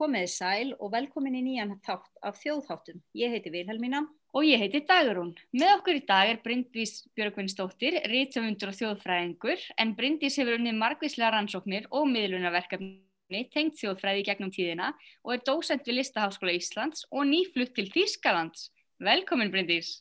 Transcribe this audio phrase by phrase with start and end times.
[0.00, 3.02] Komiði sæl og velkomin í nýjan þátt af þjóðháttum.
[3.20, 4.06] Ég heiti Vilhelmína.
[4.32, 5.34] Og ég heiti Dagrún.
[5.52, 11.34] Með okkur í dag er Bryndís Björgvinsdóttir, rítsöfundur og þjóðfræðingur, en Bryndís hefur unnið margvíslega
[11.34, 17.76] rannsóknir og miðlunarverkefni tengt þjóðfræði gegnum tíðina og er dósent við Listaháskóla Íslands og nýflutt
[17.76, 18.70] til Þýskalands.
[19.04, 19.98] Velkomin Bryndís.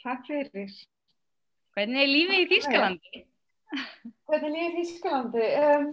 [0.00, 0.72] Takk fyrir.
[1.76, 3.26] Hvernig er lífið í Þýskalandi?
[4.30, 5.50] Hvernig er lífið í Þýskalandi?
[5.66, 5.92] Um,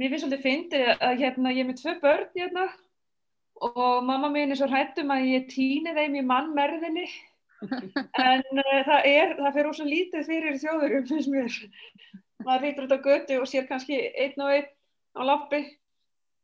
[0.00, 2.66] mér finnst svolítið fyndið að hérna, ég er með tvö börn hérna
[3.64, 7.06] og mamma mín er svo hrættum að ég týni þeim í mannmerðinni.
[7.64, 11.60] En uh, það er, það fyrir ósað lítið fyrir þjóðurum finnst mér.
[12.44, 14.68] Maður rýtur út á götu og sér kannski einn og einn
[15.16, 15.62] á lappi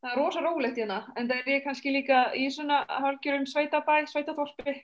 [0.00, 4.78] það er rosa rólegt hérna en það er kannski líka í svona hálgjörum sveitabæ, sveitaþorpi.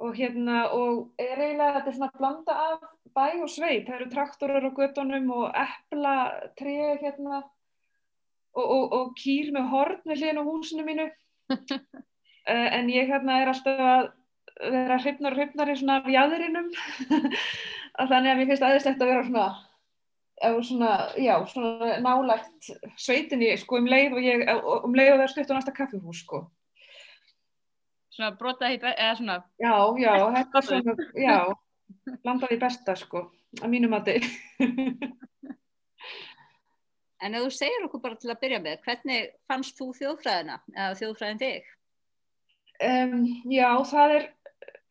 [0.00, 2.86] Og hérna og er eiginlega þetta er svona blanda af
[3.16, 6.14] bæ og sveit, það eru traktorar á götunum og epla,
[6.58, 7.42] tré hérna
[8.54, 11.08] og, og, og kýr með horn við hlýðin á húsinu mínu.
[11.50, 14.10] Uh, en ég hérna er alltaf að
[14.60, 16.70] vera hrifnar og hrifnar í svona fjæðurinnum
[18.00, 19.48] að þannig að mér finnst aðeinslegt að vera svona
[20.40, 25.24] eða svona, já, svona nálægt sveitinni, sko, um leið og ég um leið og það
[25.26, 26.40] er stutt á næsta kaffihús, sko.
[28.14, 31.36] Svona brotaði, eða svona Já, já, þetta er svona, já
[32.26, 33.28] landaði besta, sko
[33.60, 34.30] að mínum að þið
[37.20, 40.92] En ef þú segir okkur bara til að byrja með, hvernig fannst þú þjóðfræðina eða
[41.00, 41.66] þjóðfræðin þig?
[42.80, 43.16] Um,
[43.52, 44.28] já, það er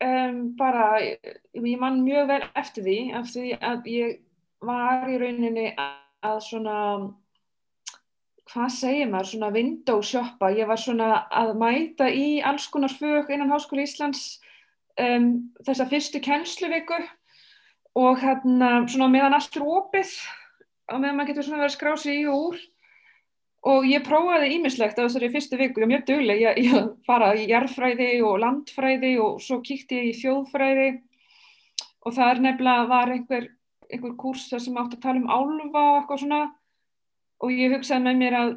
[0.06, 4.20] um, bara, ég man mjög vel eftir því, af því að ég
[4.70, 6.76] var í rauninni að svona,
[8.52, 13.34] hvað segir maður, svona window shoppa, ég var svona að mæta í alls konar fög
[13.34, 14.36] innan Háskóli Íslands
[15.00, 15.30] um,
[15.66, 17.00] þessa fyrstu kennsluviku
[18.00, 20.12] og hérna svona meðan allt er opið
[20.90, 22.60] á meðan maður getur svona verið að skrá sig í og úr.
[23.70, 27.34] Og ég prófaði ímislegt á þessari fyrstu viku, ég var mjög dugleg ég, ég fara
[27.36, 30.90] í jarðfræði og landfræði og svo kíkti ég í þjóðfræði.
[32.08, 33.50] Og það er nefnilega var einhver,
[33.92, 36.40] einhver kurs þar sem átt að tala um álfa og eitthvað svona.
[37.44, 38.56] Og ég hugsaði með mér að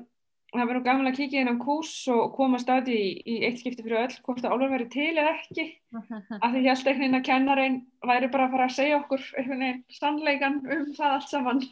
[0.52, 3.84] það verður gaman að kíkja inn á kurs og koma staði í, í eitt skipti
[3.84, 5.66] fyrir öll hvort að álfa verið til eða ekki.
[6.44, 7.78] Af því held einhvern veginn að kennarein
[8.10, 11.62] væri bara að fara að segja okkur einhvern veginn sannleikan um það allt saman.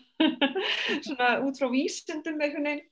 [1.06, 2.84] Svona út frá vísendum einhvern veginn.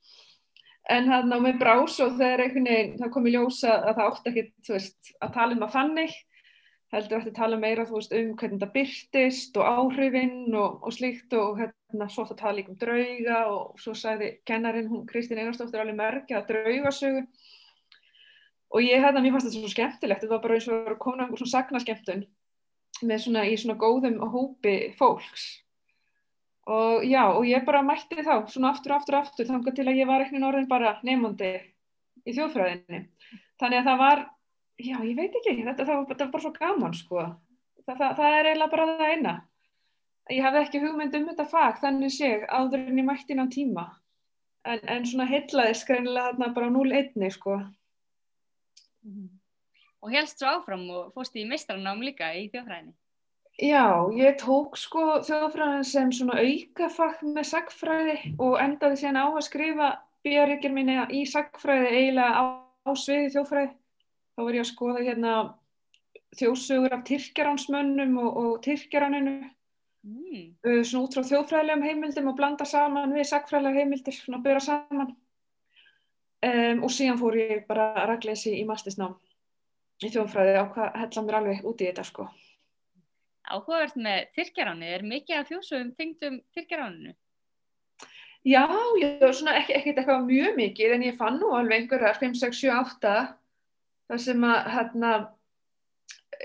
[0.89, 4.11] En það ná með brás og þegar einhvern veginn það kom í ljósa að það
[4.11, 6.17] ótt ekki veist, að tala um að þannig
[6.93, 11.35] heldur eftir að tala meira veist, um hvernig það byrtist og áhrifinn og, og slíkt
[11.37, 15.83] og hérna svo að tala líka um drauga og svo sagði kennarin hún Kristín Einarstóttir
[15.83, 17.23] alveg merkja að draugasögu.
[18.69, 20.23] Og ég hérna mér fannst þetta svo skemmtilegt.
[20.23, 22.25] Þetta var bara eins og að koma einhver svona sagnaskemmtun
[23.09, 25.47] með svona í svona góðum hópi fólks.
[26.69, 29.87] Og já og ég bara mætti þá svona aftur og aftur og aftur þangar til
[29.87, 31.53] að ég var eitthvað orðin bara nefnandi
[32.25, 33.05] í þjóðfræðinni.
[33.61, 34.25] Þannig að það var
[34.79, 37.23] já, ég veit ekki, þetta, það, þetta var bara svo gaman sko,
[37.85, 39.33] það, það, það er eiginlega bara það eina.
[40.29, 43.85] Ég hafði ekki hugmynd um þetta fag, þannig sé áður en ég mætti innan tíma,
[44.63, 47.59] en, en svona heitlaði skrænilega þarna bara 0-1 sko.
[49.03, 49.29] Mm -hmm.
[49.99, 52.93] Og helst svo áfram og fórst í mistranám líka í þjóðfræðinni?
[53.59, 59.43] Já, ég tók sko þjóðfræðin sem svona aukafag með sagfræði og endaði síðan á að
[59.43, 59.89] skrifa
[60.23, 62.43] bíaríkjum minni í sagfræði eiginlega á,
[62.87, 63.73] á sviði þjóðfræði
[64.39, 65.31] þá var ég að skoða hérna
[66.39, 70.43] þjóðsögur af Tyrkjaránsmönnum og, og Tyrkjaráninu mm.
[70.63, 75.09] uh, svona út frá þjóðfræðilegum heimildum og blanda saman við sagfræðilega heimildir, svona byrja saman
[75.11, 79.17] um, og síðan fór ég bara að reglesi í mastisnám
[79.99, 82.29] í þjóðfræði á hvað hella mér alveg út í þetta sko
[83.49, 87.15] Áhugavert með Tyrkjaránu, er mikið af þjóðsögum tengdum Tyrkjaráninu?
[88.47, 88.63] Já,
[89.01, 92.69] ég svona ekkert eitthvað mjög mikið en ég fann nú alveg einhverjar 5, 6, 7,
[92.77, 93.15] 8
[94.09, 95.11] það sem að hérna,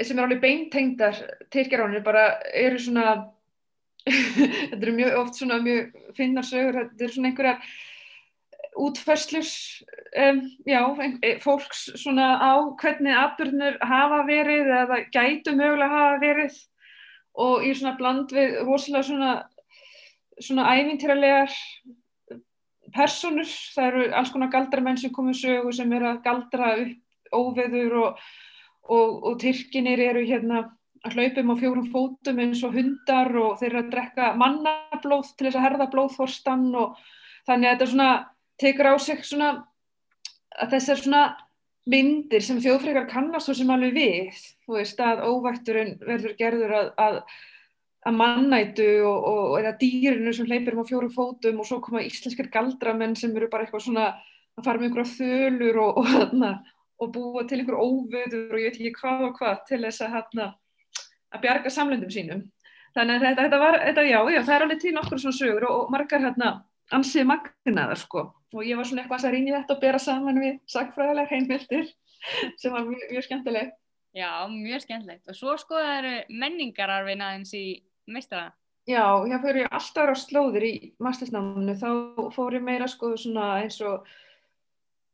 [0.02, 1.22] sem er alveg beintengdar
[1.54, 3.08] Tyrkjaránir bara eru svona
[4.04, 7.74] þetta eru mjög oft svona mjög finnar sögur, þetta eru svona einhverjar
[8.84, 9.48] útferslur
[10.18, 16.56] um, já, ein, fólks svona á hvernig atbyrnur hafa verið eða gætu mögulega hafa verið
[17.44, 19.32] og í svona bland við rosalega svona
[20.42, 21.54] svona ævintýralegar
[22.94, 27.03] personur, það eru alls konar galdramenn sem komið sögu sem eru að galdra upp
[27.34, 28.24] óveður og,
[28.88, 30.64] og, og Tyrkinir eru hérna
[31.04, 35.48] að hlaupum á fjórum fótum eins og hundar og þeir eru að drekka mannablóð til
[35.48, 37.00] þess að herða blóðforstan og
[37.48, 38.10] þannig að þetta svona
[38.60, 39.50] tekur á sig svona
[40.54, 41.24] að þessar svona
[41.90, 46.94] myndir sem þjóðfrekar kannast og sem alveg við, þú veist að óvætturinn verður gerður að,
[46.96, 47.18] að
[48.04, 52.04] að mannætu og, og eða dýrinu sem hleypir um á fjórum fótum og svo koma
[52.04, 54.08] íslenskir galdramenn sem eru bara eitthvað svona
[54.54, 56.50] að fara með einhverja þölur og, og, hérna,
[57.02, 60.14] og búa til einhver óvöður og ég veit ekki hvað og hvað til þess að,
[60.14, 60.46] hérna,
[61.34, 62.44] að bjarga samlendum sínum.
[62.94, 65.68] Þannig að þetta, þetta var, þetta, já, já, það er alveg til nokkur svona sögur
[65.68, 66.50] og, og margar hérna
[66.94, 70.58] ansið magnaðar sko og ég var svona eitthvað að rýna þetta og bera saman við
[70.70, 71.88] sagfræðilega heimildir
[72.60, 73.72] sem var mjög, mjög skemmtileg.
[74.14, 75.24] Já, mjög skemmtilegt.
[75.26, 77.64] Og svo skoðaður menningararfin aðeins í
[78.06, 78.52] meistara.
[78.86, 83.54] Já, hér fyrir ég alltaf á slóðir í mastersnáminu, þá fór ég meira sko svona
[83.62, 84.04] eins og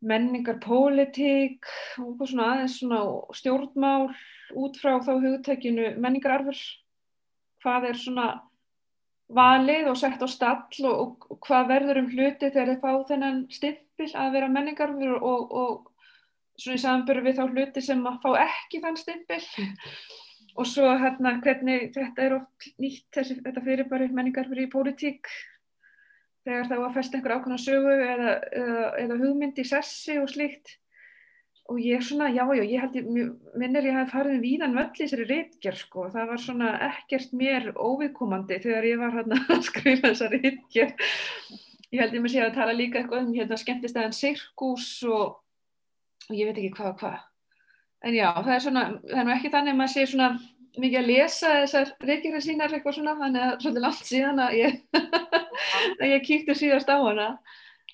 [0.00, 1.66] menningarpólitík
[2.00, 3.00] og svona aðeins svona
[3.36, 4.08] stjórnmál
[4.56, 6.60] út frá þá hugtækinu menningararfur,
[7.60, 8.28] hvað er svona
[9.30, 13.44] valið og sett á stall og, og hvað verður um hluti þegar þið fá þennan
[13.52, 15.90] stimpil að vera menningararfur og, og
[16.60, 19.40] svona í samanbyrju við þá hluti sem að fá ekki þann stimpil.
[20.58, 25.30] Og svo hérna hvernig þetta er oft nýtt þessi, þetta fyrirbæri menningararfur í pólitík
[26.46, 30.30] þegar það var að festa einhver ákvæmna sögu eða, eða, eða hugmynd í sessi og
[30.32, 30.76] slíkt.
[31.70, 33.10] Og ég svona, já, já, ég held ég,
[33.60, 37.68] minnir ég hef farið víðan völl í þessari reitger sko, það var svona ekkert mér
[37.78, 40.96] óviðkomandi þegar ég var hérna að skrifa þessari reitger
[41.90, 45.40] ég held ég mér sé að tala líka eitthvað um hérna skemmtistæðan sirkus og,
[46.28, 47.18] og ég veit ekki hvað og hvað.
[48.00, 50.28] En já, það er svona, það er nú ekki þannig að maður sé svona
[50.80, 54.78] mikið að lesa þessar reykjara sínar eitthvað svona, þannig að svolítið langt síðan að ég,
[56.00, 57.28] að ég kíkti síðast á hana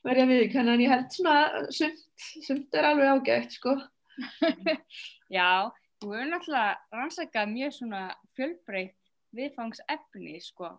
[0.06, 1.36] verja við, þannig að ég held svona
[1.74, 2.04] sumt,
[2.46, 3.76] sumt er alveg ágætt sko.
[5.36, 8.02] Já, þú hefur náttúrulega rannsakað mjög svona
[8.38, 8.96] fjölbreytt
[9.36, 10.72] viðfangsefni sko.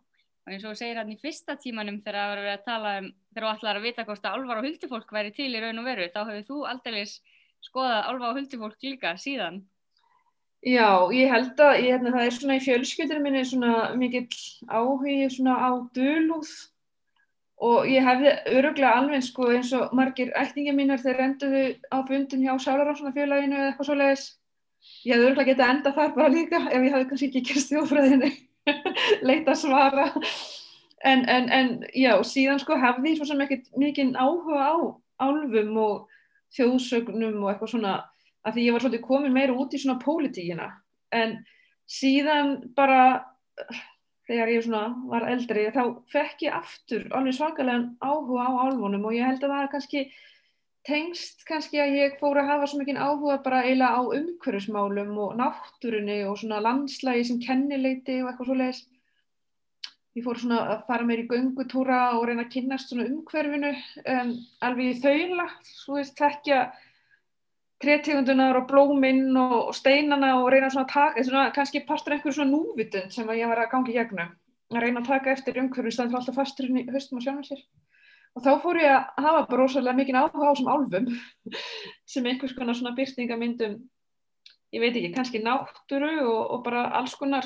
[0.47, 2.67] Og eins og þú segir hann í fyrsta tímanum þegar það var að vera að
[2.67, 5.63] tala um þegar þú ætlar að vita hvort að álvar og huldufólk væri til í
[5.63, 7.01] raun og veru, þá hefur þú aldrei
[7.67, 9.59] skoðað álvar og huldufólk líka síðan
[10.67, 14.25] Já, ég held að ég, hérna, það er svona í fjölskyldinu minni svona mikill
[14.67, 16.49] áhugi svona á dölúð
[17.63, 22.43] og ég hefði öruglega alveg sko eins og margir ættingi mínar þeir enduðu á fundin
[22.43, 24.25] hjá Sálarásunafélaginu eða eitthvað svo leiðis.
[25.07, 27.71] Ég hefði öruglega getið að enda þar bara líka ef ég hefði kannski ekki kyrst
[27.71, 28.33] þjóðfræðinni
[29.29, 30.09] leita að svara.
[31.07, 34.75] En, en, en já, síðan sko hefði ég svo sem ekkert mikinn áhuga á
[35.23, 36.13] álfum og
[36.59, 37.97] þjóðsögnum og eitthvað svona
[38.47, 40.69] að því ég var svolítið komin meira út í svona pólitíkina.
[41.15, 41.37] En
[41.87, 43.01] síðan bara
[44.27, 49.15] þegar ég svona var eldri þá fekk ég aftur alveg svakalega áhuga á álfunum og
[49.15, 50.03] ég held að það er kannski
[50.87, 55.33] tengst kannski að ég fór að hafa svo mikið áhuga bara eiginlega á umhverfismálum og
[55.39, 58.83] náttúrunni og svona landslægi sem kennileiti og eitthvað svo leiðis
[60.17, 64.31] ég fór svona að fara meir í göngutúra og reyna að kynast svona umhverfinu um,
[64.65, 66.61] alveg í þaula svo veist þekkja
[67.83, 72.53] tretegundunar og blóminn og steinana og reyna svona að taka, svona, kannski partur einhverju svona
[72.53, 74.31] núvitund sem ég var að gangi í gegnum,
[74.73, 77.61] að reyna að taka eftir umhverju staðan fyrir alltaf fastur í höstum og sjálfum sér.
[78.37, 81.07] Og þá fór ég að hafa bara rosalega mikið áhuga á þessum álfum
[82.13, 83.77] sem einhvers konar svona byrtingamyndum,
[84.73, 87.45] ég veit ekki, kannski náttúru og, og bara alls konar,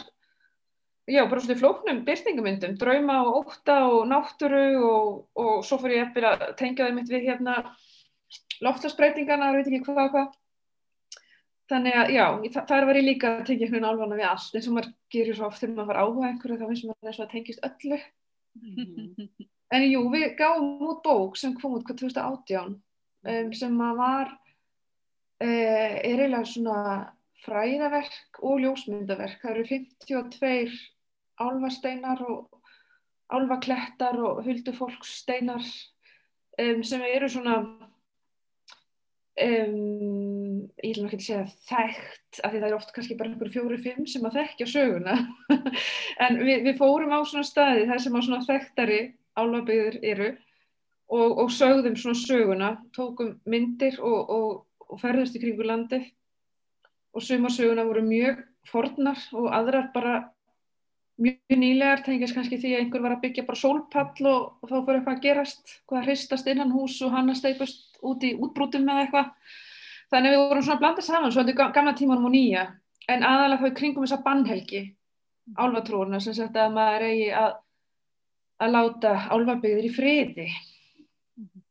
[1.12, 6.20] já, bara svona flóknum byrtingamyndum, drauma og óta og náttúru og, og svo fór ég
[6.24, 7.64] að tengja það mitt við hérna
[8.66, 10.38] loftasbreytingarna, veit ekki hvað hvað.
[11.72, 12.26] Þannig að já,
[12.68, 15.48] þar var ég líka að tengja einhvern alveg við allt, eins og maður gerir svo
[15.48, 18.00] oft þegar maður var áhuga einhverju þá finnst maður þess að tengist öllu.
[18.60, 19.30] Mm.
[19.72, 25.48] En jú, við gáum út bók sem kom út hvað 2018 um, sem var, uh,
[25.48, 26.80] er eiginlega svona
[27.46, 29.40] fræðaverk og ljósmyndaverk.
[29.40, 30.76] Það eru 52
[31.42, 32.60] álvasteinar og
[33.32, 37.56] álvaklettar og huldufólkssteinar um, sem eru svona
[39.40, 44.08] Um, ég vil náttúrulega segja þekkt af því það er oft kannski bara einhverju fjóru-fimm
[44.10, 45.18] sem að þekkja söguna.
[46.26, 49.00] En við, við fórum á svona staði þar sem að svona þekktari
[49.40, 50.28] álabeyður eru
[51.12, 54.52] og, og sögðum svona söguna tókum myndir og, og,
[54.92, 56.02] og ferðast í kringu landi
[57.16, 60.16] og suma söguna voru mjög fornar og aðrar bara
[61.22, 65.00] mjög nýlegar tengist kannski því að einhver var að byggja bara sólpall og þá fyrir
[65.00, 69.06] eitthvað að gerast hvað hristast innan hús og hann að steipast út í útbrútum eða
[69.06, 69.34] eitthvað
[70.12, 72.66] þannig við vorum svona að blanda saman svolítið gamla tímanum og nýja
[73.12, 74.84] en aðalega þá í kringum þessa bannhelgi
[75.58, 77.60] álvatrúurna sem sagt að maður eigi að
[78.62, 81.62] að láta álvabyggðir í friði mm -hmm.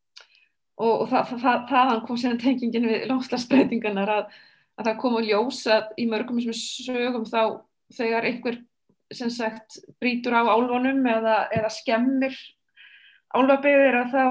[0.83, 4.25] og, og það, það, þaðan kom síðan tengingin við lóslasbreytingarnar að,
[4.77, 7.63] að það kom að ljósa í mörgum sem sögum þá
[7.95, 8.59] þegar einhver
[9.15, 12.35] sem sagt brítur á álvanum eða, eða skemmir
[13.35, 14.25] álvabyggðir að þá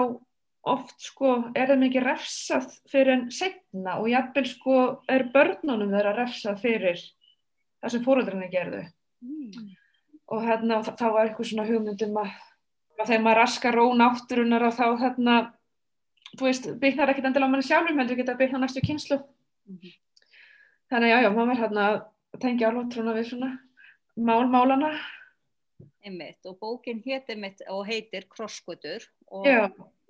[0.70, 4.76] oft sko er það mikið refsað fyrir en segna og jafnvel sko
[5.08, 7.00] er börnunum þeirra refsað fyrir
[7.80, 8.82] það sem fóröldrinni gerðu
[9.24, 9.70] mm.
[10.34, 12.34] og hérna þá var eitthvað svona hugmyndum að,
[13.00, 15.38] að þegar maður raskar ró nátturunar og þá hérna
[16.36, 19.22] þú veist, byggnar ekkert endilega á manni sjálfum heldur geta byggna næstu kynslu
[19.70, 19.90] Mhm.
[20.90, 23.50] þannig að já, já, maður er hérna að tengja alveg trúna við svona
[24.20, 24.92] mál málana
[26.04, 29.48] Einmitt, og bókin hétt einmitt og heitir Krossgötur og,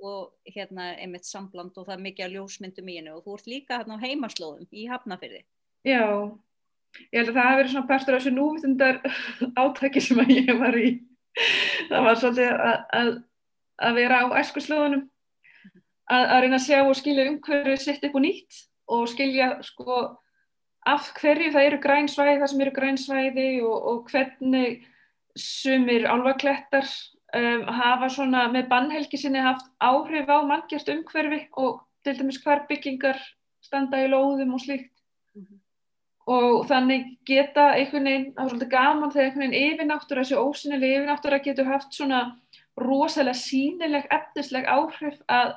[0.02, 3.50] og hérna einmitt sambland og það er mikið að ljósmyndum í hennu og þú ert
[3.50, 5.42] líka hérna á heimaslóðum í Hafnafyrði.
[5.86, 6.04] já
[7.10, 9.00] ég held að það hafi verið svona partur af þessu núvitundar
[9.62, 10.90] átaki sem að ég var í.
[11.90, 13.12] Það var svolítið að, að,
[13.86, 15.04] að vera á æskuslóðunum
[16.10, 20.00] að, að reyna að sjá og skilja umhverju sitt upp og nýtt og skilja sko
[20.86, 24.86] af hverju það eru grænsvæði, það sem eru grænsvæði og, og hvernig
[25.36, 26.88] sumir álfaklettar
[27.36, 32.64] um, hafa svona með bannhelgi sinni haft áhrif á manngjart umhverfi og til dæmis hvar
[32.68, 33.20] byggingar
[33.62, 34.90] standa í lóðum og slíkt
[35.34, 35.60] Mhm.
[36.26, 40.94] og þannig geta einhvern veginn, það er svolítið gaman þegar einhvern veginn yfirnáttúra, þessi ósynileg
[40.96, 42.20] yfirnáttúra getur haft svona
[42.78, 45.54] rosalega sínileg, efnisleg áhrif að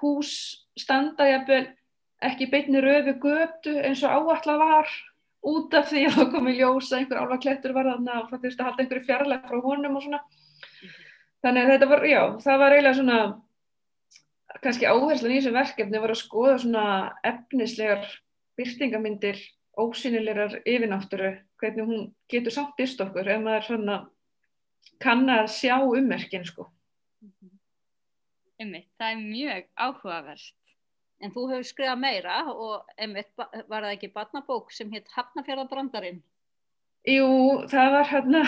[0.00, 0.32] hús
[0.78, 1.66] standa jafnvel
[2.24, 4.92] ekki beinni röfu götu eins og áallar var.
[5.48, 8.44] Út af því að það komi ljós að einhver álfa klettur var þarna og það
[8.44, 10.22] þurfti að halda einhverju fjarlæg frá honum og svona.
[11.44, 13.18] Þannig að þetta var, já, það var eiginlega svona
[14.64, 16.84] kannski áherslan í þessu verkefni var að skoða svona
[17.30, 18.08] efnislegar
[18.58, 19.38] byrtingamyndir
[19.78, 23.98] ósynilegar yfirnáttúru hvernig hún getur samt byrst okkur ef maður svona
[25.02, 26.66] kann að sjá ummerkin sko.
[28.58, 30.57] Einmitt, það er mjög áhugavert.
[31.18, 36.20] En þú hefur skrifað meira og einmitt var það ekki barnabók sem hétt Hafnafjörðabrandarinn.
[37.08, 37.28] Jú,
[37.70, 38.42] það var hérna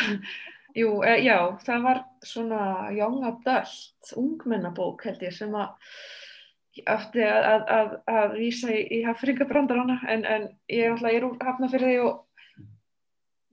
[0.77, 1.37] jú, e, já,
[1.67, 2.63] það var svona
[2.95, 5.75] young adult ungmennabók held ég sem að
[6.87, 11.41] átti að, að, að, að vísa í, í hafringabrandarana en, en ég ég er úr
[11.43, 12.21] hafnafyrði og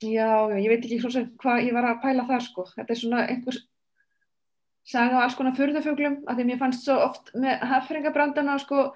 [0.03, 3.01] já, ég veit ekki svo sem hvað ég var að pæla þar sko þetta er
[3.01, 3.63] svona einhvers
[4.87, 8.91] saga á alls konar furðufuglum að því mér fannst svo oft með hafringabrandana sko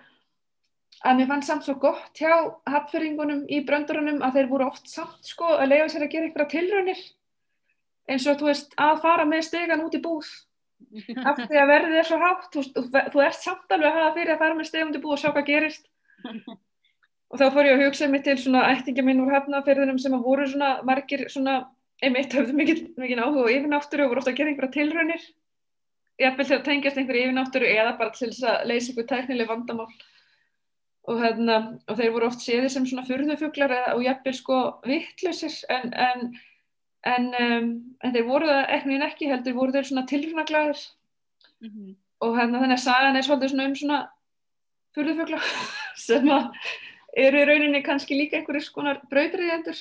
[1.01, 2.33] að mér fannst samt svo gott hjá
[2.69, 6.51] hafnfyrringunum í bröndurunum að þeir voru oft samt sko að leifa sér að gera einhverja
[6.53, 7.03] tilraunir
[8.12, 10.29] eins og þú veist að fara með stegan út í búð.
[11.29, 12.63] Af því að verðið er svo hátt þú,
[13.13, 15.21] þú, ert samt alveg að hafa fyrir að fara með stegan út í búð og
[15.21, 15.86] sjá hvað gerist.
[17.31, 20.25] Og þá fór ég að hugsa mig til svona ættinga minn úr hafnaferðinum sem að
[20.25, 21.62] voru svona margir svona
[22.01, 25.27] einmitt höfðu mikið, áhuga og yfirnáttúru og voru ofta að gera einhverja tilraunir.
[26.21, 29.88] Jafnvel til að tengjast einhverju yfirnáttúru eða bara til þess að leysa einhver tæknileg vandamál
[31.10, 31.58] og, hérna,
[31.89, 36.25] og þeir voru oft séði sem svona furðufuglar og jafnvel sko vittlausir en, en,
[37.10, 37.70] en, um,
[38.03, 40.84] en þeir voru það ekkert ekki heldur voru þeir svona tilrunaglæðir
[41.62, 41.96] Mm -hmm.
[42.20, 44.00] og hérna þannig að sagan er svolítið svona um svona
[44.96, 45.39] furðufugla
[46.08, 46.29] sem
[47.17, 49.77] eru í rauninni kannski líka einhverjir skonar brautriðendur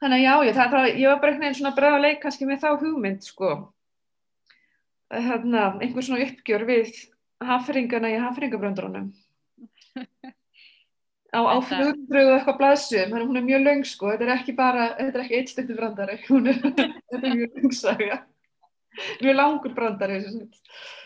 [0.00, 2.48] þannig að já, ég, það, það, ég var bara einhvern veginn svona bræða leik kannski
[2.48, 3.72] með þá hugmynd sko.
[5.10, 6.92] Hérna, einhver svona uppgjör við
[7.40, 9.08] hafringana í hafringabröndrunum
[11.30, 14.88] á, á Þetta- flugbröðu eitthvað blaðsum, hún er mjög löng sko, þetta er ekki bara,
[14.98, 18.18] þetta er ekki eitt stöndi brandari, hún er, þetta er mjög löng saga,
[19.22, 20.18] mjög langur brandari.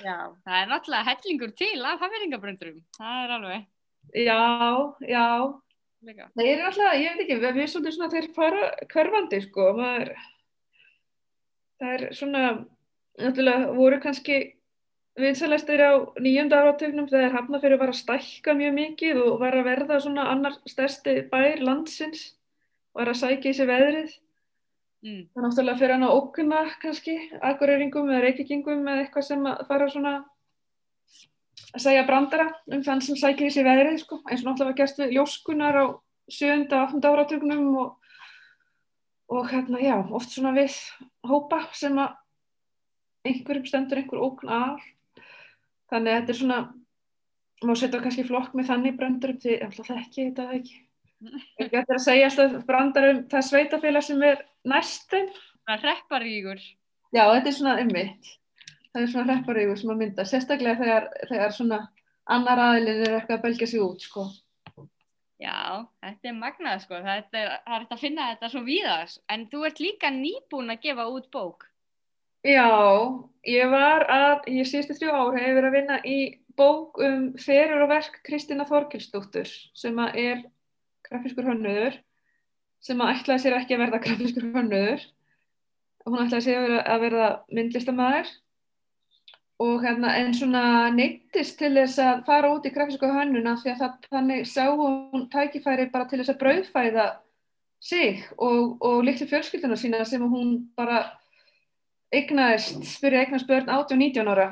[0.04, 2.80] Já, Það er náttúrulega hellingur til af hafðingabröndurum.
[2.98, 3.66] Það er alveg
[4.14, 4.38] já,
[5.08, 5.26] já,
[6.04, 6.30] líka.
[6.36, 10.10] það er alltaf, ég veit ekki, við erum svolítið svona þeir fara hverfandi sko, maður,
[11.80, 12.42] það er svona,
[13.20, 14.36] náttúrulega voru kannski
[15.21, 20.00] vinsalæstir á nýjönda áratögnum þegar Hafnarfjörður var að stækka mjög mikið og var að verða
[20.02, 22.35] svona annar stærsti bær landsins
[22.94, 24.14] var að sækja í sig veðrið
[25.04, 25.26] Mm.
[25.28, 29.59] það er náttúrulega fyrir hann að ókunna kannski akureyringum eða reykikingum eða eitthvað sem að
[29.68, 30.12] fara svona
[31.75, 34.78] að segja brandara um þann sem sækir í sig veðrið sko, eins og náttúrulega var
[34.78, 35.85] gerst við ljóskunar á
[36.33, 36.73] 7.
[36.73, 37.11] og 8.
[37.11, 38.14] áratögnum og,
[39.28, 40.73] og hérna já, oft svona við
[41.28, 42.16] hópa sem að
[43.28, 44.88] einhverjum stendur einhver ókn af
[45.92, 46.60] þannig að þetta er svona
[47.64, 50.80] má setja kannski flokk með þannig brandur því alltaf þekki ég þetta ekki
[51.60, 55.28] Ég ætti að segja alltaf brandar um það sveitafélag sem er næst þeim.
[55.64, 56.64] Það repparígur.
[57.14, 58.32] Já, þetta er svona ummitt.
[58.94, 61.78] Það er svona hrepparígur sem að mynda, sérstaklega þegar, þegar svona
[62.30, 64.26] annar aðilin er eitthvað að belgja sig út, sko.
[65.42, 67.00] Já, þetta er magnað sko.
[67.04, 69.22] Þetta er, það er að finna þetta svo víðast.
[69.34, 71.66] En þú ert líka nýbúin að gefa út bók.
[72.44, 72.68] Já,
[73.48, 76.18] ég var að, ég síðustu þrjú ár hef ég verið að vinna í
[76.58, 80.42] bók um ferur og verk Kristina Þorkilsdóttur sem að er
[81.08, 81.96] grafiskur hönnuður
[82.84, 85.08] sem að ætlaði sér ekki að verða grafiskur hönnuður.
[86.04, 88.34] Hún ætlaði sér að verða, að verða myndlistamæður
[89.64, 93.82] og hérna en svona neittist til þess að fara út í grafisku hönnuna því að
[93.86, 97.10] það, þannig sá hún tækifæri bara til þess að brauðfæða
[97.80, 101.06] sig og, og litlu fjölskylduna sína sem hún bara
[102.18, 104.50] eignaðist, byrja eignast börn 18-19 ára.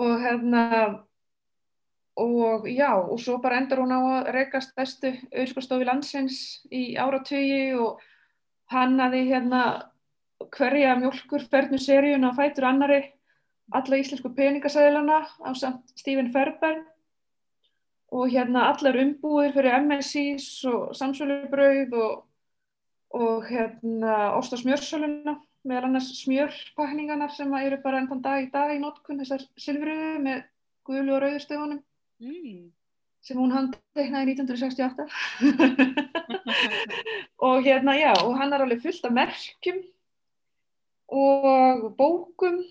[0.00, 0.64] Og hérna
[2.16, 6.36] og já, og svo bara endur hún á að reyka stærstu auðskostofi landsins
[6.70, 8.02] í áratögi og
[8.70, 9.62] hannaði hérna
[10.54, 13.00] hverja mjölkur fernu seríun á fætur annari
[13.74, 16.84] alla íslensku peningasæðilana á samt Stephen Ferber
[18.14, 22.12] og hérna allar umbúðir fyrir MSIs og samsvölubrauð og,
[23.10, 28.74] og hérna Ósta smjörsöluna meðal annars smjörpakninganar sem eru bara enn þann dag í dag
[28.74, 30.44] í nótkunn þessar silfriðu með
[30.84, 31.82] guðlu og rauðurstöfunum
[32.22, 32.70] Mm.
[33.24, 35.08] sem hún handteiknaði 1968
[37.48, 39.80] og hérna já og hann er alveg fullt af merkjum
[41.14, 42.62] og bókum.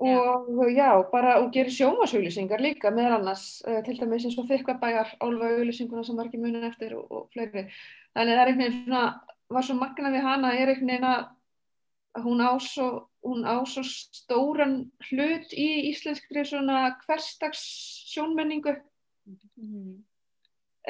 [0.00, 5.10] Og já, bara og gerir sjómasauðlýsingar líka meðal annars uh, til dæmis eins og þykkabæjar
[5.20, 7.66] álfa auðlýsinguna sem margir munin eftir og, og fleiri.
[8.16, 9.02] Þannig það er einhvern veginn svona
[9.50, 11.28] var svo magna við hana er einhvern veginn að
[12.18, 12.86] að hún á svo,
[13.22, 17.62] hún á svo stóran hlut í íslenskri svona hverstags
[18.10, 18.80] sjónmenningu
[19.60, 20.02] Mm.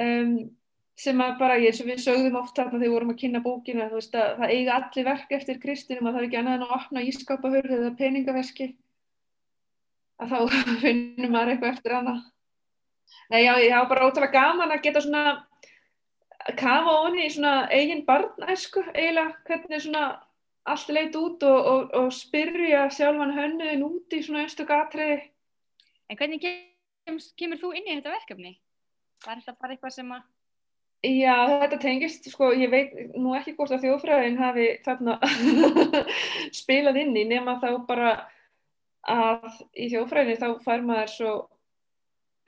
[0.01, 0.35] um,
[0.97, 3.89] sem að bara ég, sem við sögðum oft þarna þegar við vorum að kynna bókina
[3.91, 6.65] þú veist að það eiga allir verk eftir Kristinum að það er ekki annað en
[6.67, 8.69] að opna ískapahörð eða peningaveski.
[10.21, 10.39] Að þá
[10.85, 12.17] finnum maður eitthvað eftir hana
[13.31, 15.39] Nei, já, ég hafa bara ótrúlega gaman að geta svona að
[16.59, 20.05] kafa onni í svona eigin barnæsku eiginlega, hvernig svona
[20.71, 25.21] allt leit út og, og, og spyrja sjálfan hönnuðin út í svona einstu gatriði
[26.11, 28.57] En hvernig kemur, kemur þú inn í þetta verkefni?
[29.23, 30.25] Var þetta bara eitthvað sem að...
[31.07, 35.15] Já, þetta tengist, sko, ég veit nú ekki hvort að þjóðfræðin hafi þarna
[36.61, 38.11] spilað inn í nema þá bara
[39.09, 41.33] að í þjóðfræðinni þá fær maður svo,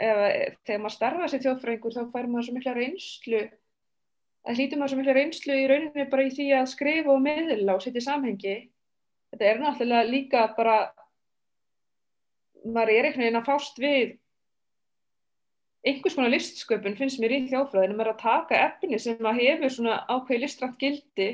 [0.03, 0.27] eða
[0.67, 3.43] þegar maður starfa sér þjóðfræðingur þá fær maður svo mikla reynslu,
[4.43, 7.77] það hlýtur maður svo mikla reynslu í rauninni bara í því að skrifa og meðla
[7.77, 8.57] og setja samhengi.
[9.33, 10.77] Þetta er náttúrulega líka bara,
[12.65, 14.19] maður er einhvern veginn að fást við
[15.83, 19.73] einhvers konar listsköpun finnst mér í þjóðfræðinu maður er að taka efni sem að hefur
[19.75, 21.31] svona ákveði listrænt gildi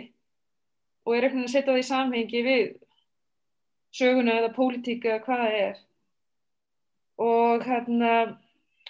[1.04, 2.62] og er einhvern veginn að setja það í samhengi við
[3.98, 5.82] söguna eða pólitíka eða hvað það er
[7.28, 8.12] og hérna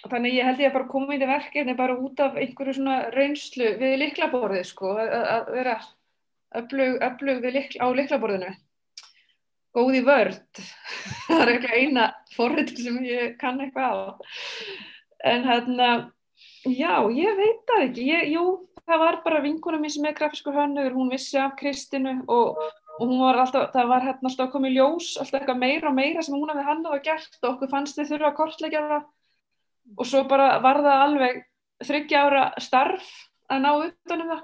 [0.05, 2.97] þannig ég held ég að bara koma í þetta verkefni bara út af einhverju svona
[3.15, 5.77] reynslu við liklaborðið sko að, að vera
[6.59, 8.53] öflug, likla, á liklaborðinu
[9.75, 10.63] góð í vörd
[11.27, 14.03] það er ekki eina forritur sem ég kann eitthvað á.
[15.29, 15.89] En hérna
[16.63, 18.07] já, ég veit það ekki.
[18.07, 18.45] Ég, jú,
[18.87, 22.59] það var bara vinkuna mín sem er grafiskur hönnuður, hún vissi af Kristinu og,
[22.97, 26.25] og hún var alltaf það var hérna alltaf komið ljós, alltaf eitthvað meira og meira
[26.25, 29.07] sem hún hafði hannað og gert og okkur fannst þið þurfa að kortleggja það
[29.97, 31.41] og svo bara var það alveg
[31.85, 33.09] þryggja ára starf
[33.49, 34.43] að ná utanum það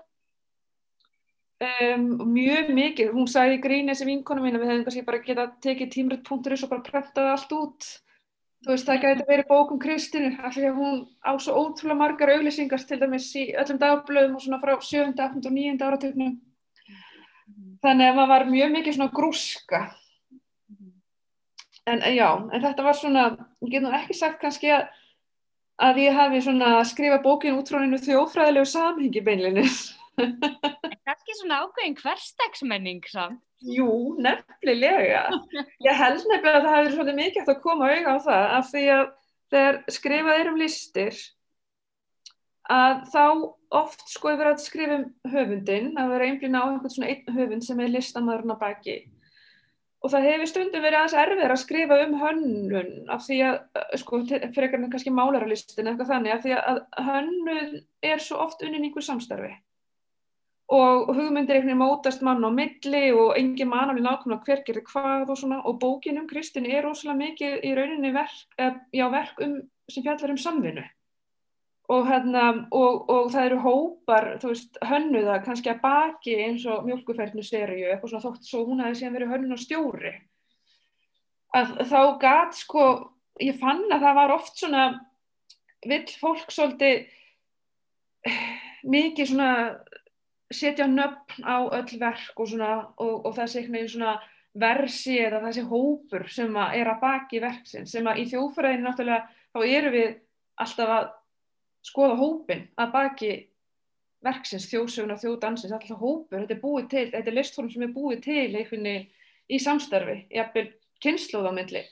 [1.96, 5.22] um, mjög mikið hún sagði í gríni þessi vinkona mín að við hefðum kannski bara
[5.28, 7.92] getað tekið tímrödd.is og bara prentaði allt út
[8.66, 12.34] þú veist það gæti verið bókum Kristinu af því að hún á svo ótrúlega margar
[12.34, 15.14] auglýsingar til dæmis í öllum dagblöðum og svona frá 7.
[15.14, 15.44] 8.
[15.46, 15.78] og 9.
[15.86, 16.34] áratögnum
[17.86, 19.82] þannig að maður var mjög mikið svona grúska
[21.86, 23.26] en já, en þetta var svona
[23.62, 24.88] ég get nú ekki sagt kannski að
[25.82, 29.80] að ég hafi svona skrifað bókin út frá hennu þjófræðilegu samhengi beinlinis
[30.16, 33.42] En kannski svona ákveðin hverstagsmenning samt.
[33.66, 35.26] Jú, nefnilega.
[35.84, 38.84] Ég held nefnilega að það hefur svolítið mikið að koma auðvitað á það af því
[38.96, 39.06] að
[39.56, 41.20] þegar skrifað er um listir
[42.76, 43.26] að þá
[43.82, 47.36] oft sko er verið að skrifa um höfundin, að vera einblýna á einhvern svona einn
[47.36, 48.98] höfund sem er listamæðurinn að baki
[50.06, 53.56] og það hefur stundum verið aðeins erfið að skrifa um hönnun af því að,
[54.02, 57.72] sko, fyrir ekkert kannski málaralistin eitthvað þannig, af því að hönnun
[58.06, 59.50] er svo oft unnin einhver samstarfi.
[60.76, 64.86] Og hugmyndir einhvern veginn mótast mann á milli og engin mann alveg nákvæmlega hver gerir
[64.90, 65.60] hvað og svona.
[65.66, 70.06] Og bókin um Kristin er rosalega mikið í rauninni verk, eh, já, verk um, sem
[70.06, 70.86] fjallar um samvinnu
[71.92, 77.46] og, hérna, og, og það eru hópar, veist, hönnuða kannski að baki eins og mjölkuferðinu
[77.46, 80.14] serju, eitthvað svona þótt svo hún hafi síðan verið hönnun og stjóri.
[81.56, 82.86] Að þá gat sko,
[83.44, 84.86] ég fann að það var oft svona
[85.86, 87.06] vill fólk svolítið
[88.96, 89.52] mikið svona
[90.54, 92.72] setja nöfn á öll verk og, svona,
[93.02, 94.16] og, og þessi einhvern veginn svona
[94.56, 99.26] versi eða þessi hópur sem að er að baki verksin sem að í þjófræðinu náttúrulega
[99.52, 100.12] þá eru við
[100.64, 101.08] alltaf að
[101.86, 103.34] skoða hópin að baki
[104.26, 108.24] verksins, þjóðsöguna, þjóðdansins, alltaf hópur, þetta er búið til, þetta er listform sem er búið
[108.26, 108.90] til einhvern
[109.46, 110.66] í samstarfi, jafnvel
[111.04, 111.84] kynnslóðamilli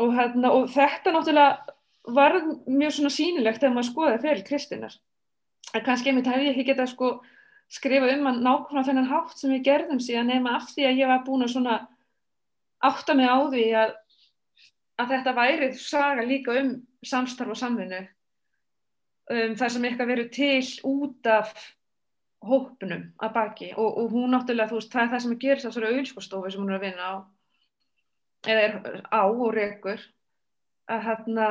[0.00, 1.76] og, hérna, og þetta náttúrulega
[2.16, 4.94] var mjög svona sínilegt þegar maður skoði fyrir Kristinnar.
[5.76, 7.10] En kannski einmitt hef ég ekki getað sko
[7.70, 11.10] skrifa um að nákvæmlega þennan hátt sem við gerðum síðan nema af því að ég
[11.10, 11.76] var búin að svona
[12.88, 13.92] átta mig á því að
[15.00, 16.72] að þetta væri saga líka um
[17.06, 18.00] samstarf og samvinnu
[19.30, 21.52] um, það sem eitthvað verið til út af
[22.46, 23.72] hópnum að baki.
[23.76, 26.52] Og, og hún náttúrulega, þú veist, það er það sem að gerist á þessari auðvilskostofu
[26.52, 27.14] sem hún er að vinna á.
[28.48, 30.06] Eða er á og rekur.
[30.90, 31.48] Að hérna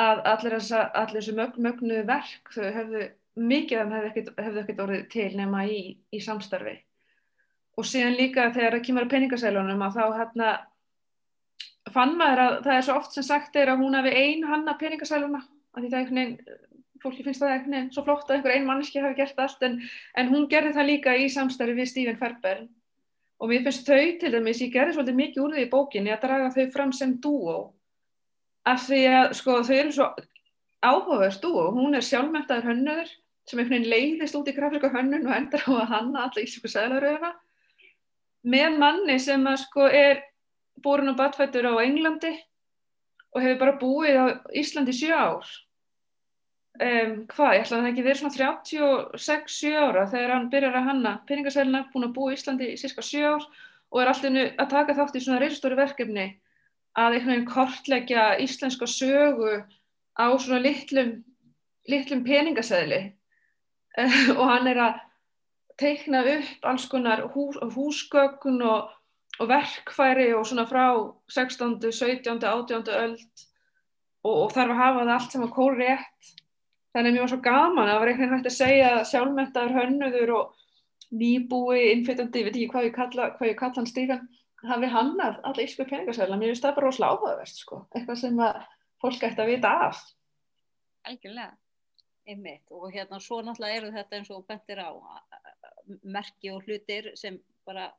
[0.00, 5.30] að allir þessu mög, mögnuðu verk þau hefðu, mikið af þeim hefðu ekkert orðið til
[5.38, 5.80] nema í,
[6.14, 6.76] í samstarfi.
[7.78, 10.50] Og síðan líka þegar það kemur að peningasælunum að þá hérna
[11.94, 14.76] fann maður að það er svo oft sem sagt er að hún hafi ein hanna
[14.78, 16.62] peningasæluna að því það er einhvern veginn
[17.04, 19.78] fólki finnst það veginn svo flott að einhver ein manneski hafi gert allt en,
[20.16, 22.64] en hún gerði það líka í samstarfi við Stephen Ferber
[23.40, 26.22] og mér finnst þau til dæmis, ég gerði svolítið mikið úr því í bókinni að
[26.24, 27.58] draga þau fram sem dúo
[28.64, 30.08] af því að sko þau eru svo
[30.84, 33.12] áhugaverð dúo, hún er sjálfmentaður hönnöður
[33.44, 36.70] sem einhvern veginn leiðist út í grafrika hönnun og endar á að hanna alla ísöku
[36.72, 37.34] sælaröfa
[38.44, 40.22] með manni sem að sko er
[40.84, 42.32] búin og batfættur á Englandi
[43.34, 44.24] og hefur bara búið á
[44.56, 45.48] Íslandi sjö ár
[46.80, 50.88] um, hvað, ég ætla að það ekki verið svona 36-7 ára þegar hann byrjar að
[50.88, 53.46] hanna peningasæluna, búin að búa í Íslandi í cirka 7 ár
[53.94, 56.26] og er alltaf að taka þátt í svona reysastóri verkefni
[56.98, 59.54] að einhvern veginn kortleggja íslenska sögu
[60.14, 61.16] á svona litlum,
[61.90, 63.00] litlum peningasæli
[64.38, 65.00] og hann er að
[65.78, 68.92] teikna upp alls konar hús, húsgögn og,
[69.40, 70.86] og verkfæri og svona frá
[71.30, 72.90] 16., 17., 18.
[72.94, 73.44] öld
[74.24, 76.34] og, og þarf að hafa það allt sem að kóri rétt
[76.94, 79.08] þannig að mér var svo gaman að það var einhvern veginn hægt að segja að
[79.10, 80.62] sjálfmentaður hönnuður og
[81.14, 84.28] nýbúi, innflytjandi, ég veit ekki hvað ég kalla, hvað ég kalla hann Stífan,
[84.64, 88.62] hafi hannað alla ísku peningasæla, mér finnst það bara rosalega áhugaverst sko, eitthvað sem að
[89.04, 90.00] fólk ætti að vita af.
[91.10, 91.58] Algjörlega.
[92.24, 94.88] Einmitt og hérna svo náttúrulega eru þetta eins og bentir á
[96.08, 97.36] merki og hlutir sem
[97.68, 97.90] bara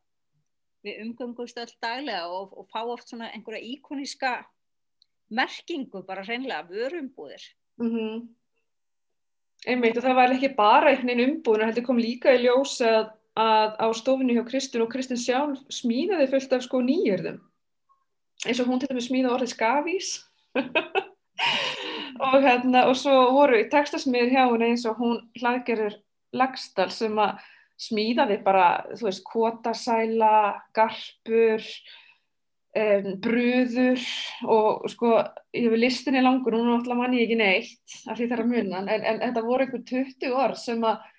[0.85, 4.31] við umgöngumst öll daglega og, og fá oft svona einhverja íkoníska
[5.29, 7.45] merkingu bara hreinlega vörumbúðir.
[7.77, 8.25] Mm -hmm.
[9.65, 13.09] Einmitt og það var ekki bara einhvern veginn umbúðin, heldur kom líka í ljós að,
[13.39, 17.41] að á stofinu hjá Kristun og Kristun sjálf smíðaði fullt af sko nýjörðum.
[18.45, 20.11] Eins og hún til dæmis smíða orðið skafís
[22.25, 25.97] og hérna og svo voru í textasmiður hjá hún eins og hún hlaðgerður
[26.35, 27.39] Lagstall sem að
[27.79, 30.35] smíðaði bara, þú veist, kvotasæla,
[30.75, 31.63] garpur,
[32.75, 34.05] um, bröður
[34.51, 35.11] og sko
[35.55, 38.51] ég hefur listinni langur, hún er alltaf manni ekki neitt af því það er að
[38.51, 41.11] muna, en, en þetta voru einhver 20 orð sem að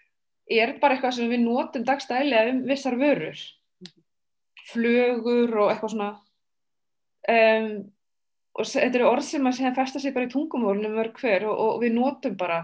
[0.47, 3.41] er bara eitthvað sem við notum dagstælega um vissar vörur.
[4.71, 6.11] Flögur og eitthvað svona.
[7.27, 7.71] Um,
[8.57, 11.81] og þetta eru orð sem að festa sig bara í tungumólunum mörg hver og, og
[11.83, 12.63] við notum bara.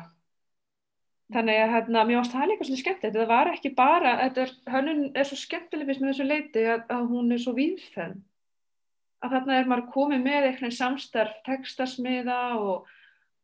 [1.32, 4.50] Þannig að hérna, mér varst það líka svolítið skemmt þetta var ekki bara, þetta er,
[4.74, 8.18] hönnun er svo skemmtileg fyrst með þessu leiti að, að hún er svo víðfenn
[9.22, 12.90] að þarna er maður komið með eitthvað samstarf tekstasmiða og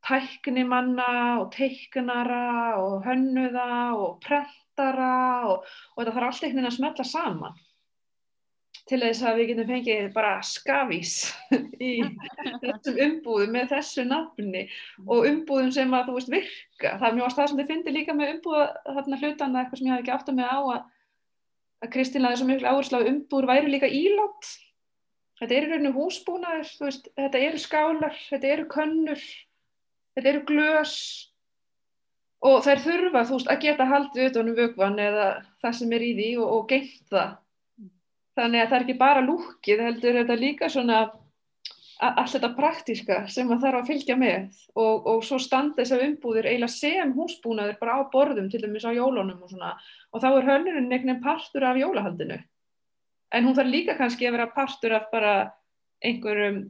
[0.06, 1.12] tæknimanna
[1.42, 5.14] og teiknara og hönnuða og prentara
[5.50, 7.64] og, og þetta þarf alltaf einhvern veginn að smetla saman
[8.88, 11.14] til þess að við getum fengið bara skafís
[11.90, 11.90] í
[12.62, 14.62] þessum umbúðum með þessu nafni
[15.04, 16.94] og umbúðum sem að þú veist virka.
[16.94, 19.90] Það er mjög ást það sem þið finnir líka með umbúða þarna hlutana eitthvað sem
[19.90, 20.80] ég hef ekki átt að með á að,
[21.84, 24.54] að Kristín laði svo mjög áherslu á umbúður væri líka ílátt
[25.38, 29.26] þetta eru rauninu húsbúnaður, veist, þetta eru skálar, þetta eru könnur,
[30.16, 30.96] þetta eru glös.
[32.48, 35.28] Og þær þurfa veist, að geta haldið utan um vögvan eða
[35.62, 37.38] það sem er í því og, og geimt það.
[38.38, 40.98] Þannig að það er ekki bara lúkið, heldur þetta líka svona
[41.98, 44.60] allt þetta praktíska sem það þarf að fylgja með.
[44.78, 48.94] Og, og svo standa þessar umbúðir eiginlega sem húsbúnaður bara á borðum til dæmis á
[48.94, 49.72] jólunum og svona.
[50.14, 52.38] Og þá er hölnurinn einhvern veginn partur af jólahaldinu
[53.34, 55.36] en hún þarf líka kannski að vera partur af bara
[56.04, 56.66] einhverjum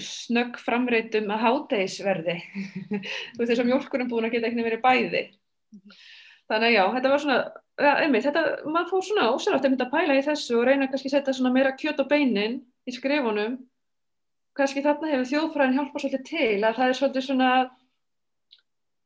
[0.00, 2.38] snögg framreitum að hátegisverði
[2.90, 5.22] þú veist þess að mjölkurum búin að geta eitthvað verið bæði.
[6.50, 7.36] Þannig að já, þetta var svona
[7.80, 11.10] ja, einmitt, þetta, maður fór svona ósælátt mynda að pæla í þessu og reyna kannski
[11.10, 13.56] að setja svona meira kjöt á beinin í skrifunum.
[14.54, 17.52] Kannski þarna hefur þjóðfræðin hjálpað svolítið til að það er svolítið svona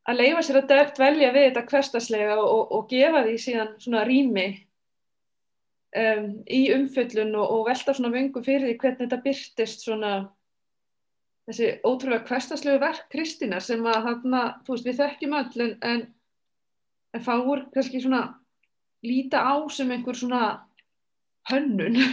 [0.08, 4.04] að leifa sér að dvelja við þetta hverstaslega og, og, og gefa því síðan svona
[4.08, 4.48] rými
[5.96, 10.12] um, í umföllun og, og velta svona vöngum fyrir því hvernig þetta byrtist svona
[11.48, 16.02] þessi ótrúlega hverstaslegu verk Kristina sem að þarna, þú veist, við þekkjum öll en, en,
[17.16, 18.22] en fáur kannski svona
[19.06, 20.42] líta á sem einhver svona
[21.50, 22.02] hönnun.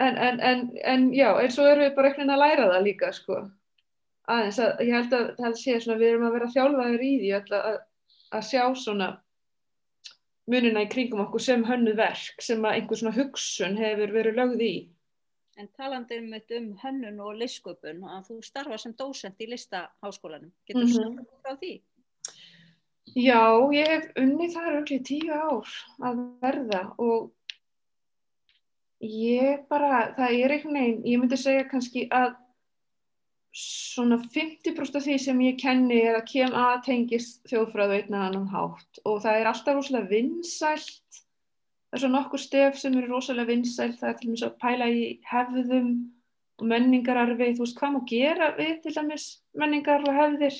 [0.00, 3.34] En, en, já, eins og erum við bara einhvern veginn að læra það líka sko.
[4.32, 7.32] Aðeins að ég held að það sé svona við erum að vera þjálfaður í því
[7.36, 7.76] að, að,
[8.38, 9.08] að sjá svona
[10.50, 14.64] munina í kringum okkur sem hönnuð verk sem að einhver svona hugsun hefur verið lögð
[14.66, 14.72] í
[15.60, 20.52] En talandi um þetta um hönnun og listsköpun að þú starfa sem dósent í listaháskólanum.
[20.66, 21.16] Getur þú Mhm.
[21.18, 21.72] sagt frá því?
[23.16, 23.42] Já,
[23.74, 25.68] ég hef unnið þar auðvitað tíu ár
[26.00, 27.32] að verða og
[29.02, 32.36] ég bara, það er einhvern veginn, ég myndi segja kannski að
[33.56, 38.48] svona 50% af því sem ég kenni eða kem að tengist þjóðfræðu einn eða annan
[38.52, 39.02] hátt.
[39.04, 41.20] Og það er alltaf rosalega vinsælt,
[41.90, 44.90] það er svo nokkur stef sem eru rosalega vinsælt, það er til dæmis að pæla
[44.94, 45.92] í hefðum
[46.60, 50.58] og menningararfi, þú veist hvað má gera við til dæmis menningar og hefðir?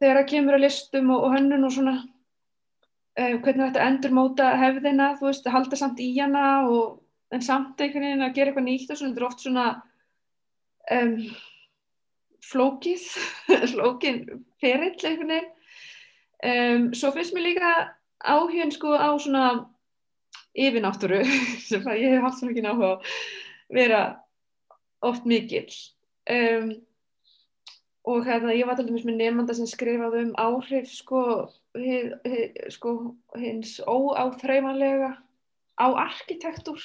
[0.00, 4.50] Þegar það kemur að listum og, og hönnun og svona uh, hvernig þetta endur móta
[4.60, 6.98] hefðina, þú veist, halda samt í hana og,
[7.32, 9.66] en samt einhvern veginn að gera eitthvað nýtt og svona, þetta er oft svona
[10.90, 11.16] um,
[12.44, 13.06] flókið,
[13.74, 14.22] flókin
[14.62, 15.50] ferill einhvern veginn.
[16.40, 17.70] Um, svo finnst mér líka
[18.24, 19.46] áhugin sko á svona
[20.56, 21.20] yfirnáttúru
[21.68, 23.02] sem að ég hef haft svona ekki náhuga á
[23.70, 24.02] vera
[25.04, 25.74] oft mikill.
[26.30, 26.72] Um,
[28.08, 31.22] og hérna ég var til dæmis með nefnda sem skrifaði um áhrif sko,
[31.76, 32.94] hið, hið, sko
[33.36, 35.12] hins óáþreifanlega
[35.80, 36.80] á arkitektúr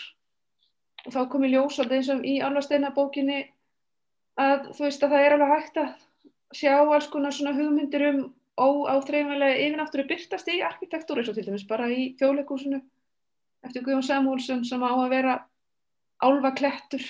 [1.06, 3.44] og þá kom í ljós alltaf eins og í alvarsteina bókinni
[4.42, 5.94] að þú veist að það er alveg hægt að
[6.56, 8.20] sjá alls konar svona hugmyndir um
[8.56, 12.80] óáþreifanlega yfirnáttúru byrtast í arkitektúr eins og til dæmis bara í þjóðleikúsinu
[13.66, 15.36] eftir Guðjón Samúlsson sem á að vera
[16.24, 17.04] álfaklettur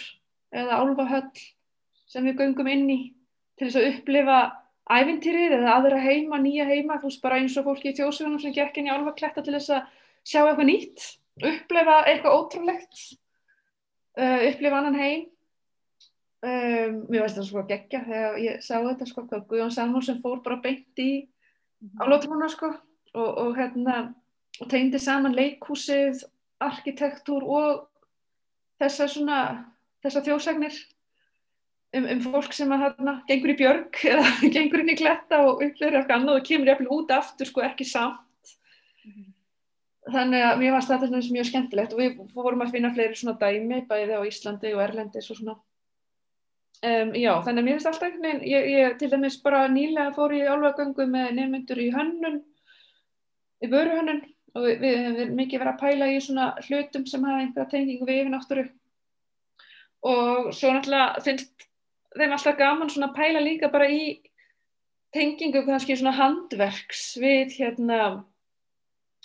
[0.56, 1.44] eða álfahöll
[2.10, 3.00] sem við göngum inn í
[3.60, 4.40] til þess að upplifa
[4.86, 8.54] ævintýrið eða aðra heima, nýja heima, þú veist bara eins og fólki í þjóðsögunum sem
[8.54, 9.88] gekk inn í álfakletta til þess að
[10.26, 11.06] sjá eitthvað nýtt,
[11.42, 13.06] upplifa eitthvað ótrúlegt,
[14.20, 15.24] uh, upplifa annan heim.
[16.46, 20.22] Um, mér veist það svo að gegja þegar ég sá þetta sko, hvað Guðjón Samúlsson
[20.22, 21.10] fór bara beint í
[21.98, 23.96] álótrúna sko og, og hérna
[24.62, 26.22] og tegndi saman leikhúsið,
[26.62, 27.88] arkitektúr og
[28.82, 29.40] þessa svona,
[30.06, 30.78] þessa þjóðsagnir
[31.98, 35.64] um, um fólk sem að hérna gengur í björg eða gengur inn í kletta og
[35.66, 38.22] upplifir eitthvað annað og kemur jafnvel út aftur sko ekki samt.
[40.06, 43.40] Þannig að mér varst þetta svona mjög skemmtilegt og við fórum að finna fleiri svona
[43.42, 45.56] dæmi bæði á Íslandi og Erlendis og svona.
[46.86, 50.12] Um, já, þannig að mér finnst alltaf einhvern veginn, ég, ég til dæmis bara nýlega
[50.14, 52.36] fór ég álfagöngu með nefnundur í hönnun,
[53.64, 54.20] í vöruhönnun
[54.56, 58.20] og við, hefum mikið verið að pæla í svona hlutum sem hafa einhverja tengingu við
[58.22, 58.66] yfirnáttúru.
[60.12, 61.66] Og svo náttúrulega finnst
[62.16, 64.04] þeim alltaf gaman svona að pæla líka bara í
[65.16, 68.00] tengingu kannski svona handverks við hérna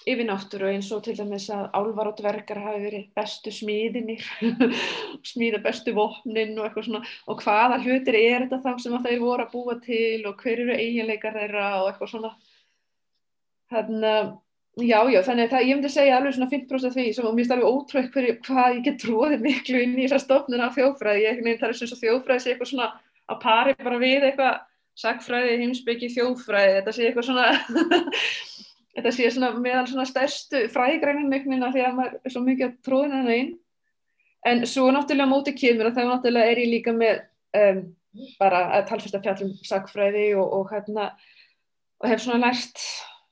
[0.09, 4.23] yfirnáttúru eins og til dæmis að álvar og dvergar hafi verið bestu smíðinir
[5.31, 7.03] smíða bestu vopnin og eitthvað svona.
[7.29, 10.77] Og hvaða hlutir er þetta þá sem þeir voru að búa til og hver eru
[10.77, 12.33] eiginleikar þeirra og eitthvað svona?
[13.71, 14.33] Þannig að
[14.81, 17.55] já, já, þannig að ég myndi segja alveg svona 50% af því sem mér finnst
[17.55, 21.39] alveg ótrúið hverju hvað ég get tróðið miklu inn í þessa stofnun af þjóðfræði, ég
[21.41, 22.89] nefnir það er svona þjóðfræði sé eitthvað svona
[23.31, 24.59] að pari bara við eitthvað
[25.01, 26.73] sagfræði, heimsbyggi, þjóðfræði.
[26.79, 27.47] Þetta sé eitthvað svona
[29.01, 32.77] þetta sé svona meðal svona stærstu fræðigrænin miknina því að maður er svo mikið að
[32.87, 33.51] tróðina hana inn.
[34.47, 37.23] En svo náttúrulega mótið kemur og þá náttúrulega er ég líka með
[37.61, 37.83] um,
[38.41, 41.11] bara að talfesta fjallum sagfræði og, og hérna
[42.01, 42.81] og hef svona lært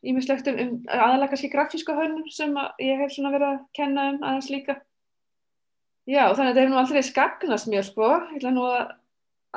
[0.04, 2.54] ímislegt um, um aðalega kannski grafíska hönnum sem
[2.84, 4.78] ég hef svona verið að kenna um aðeins líka.
[6.08, 8.12] Já þannig að þetta hefur nú aldrei skagnast mér sko.
[8.32, 8.94] Ég ætla nú að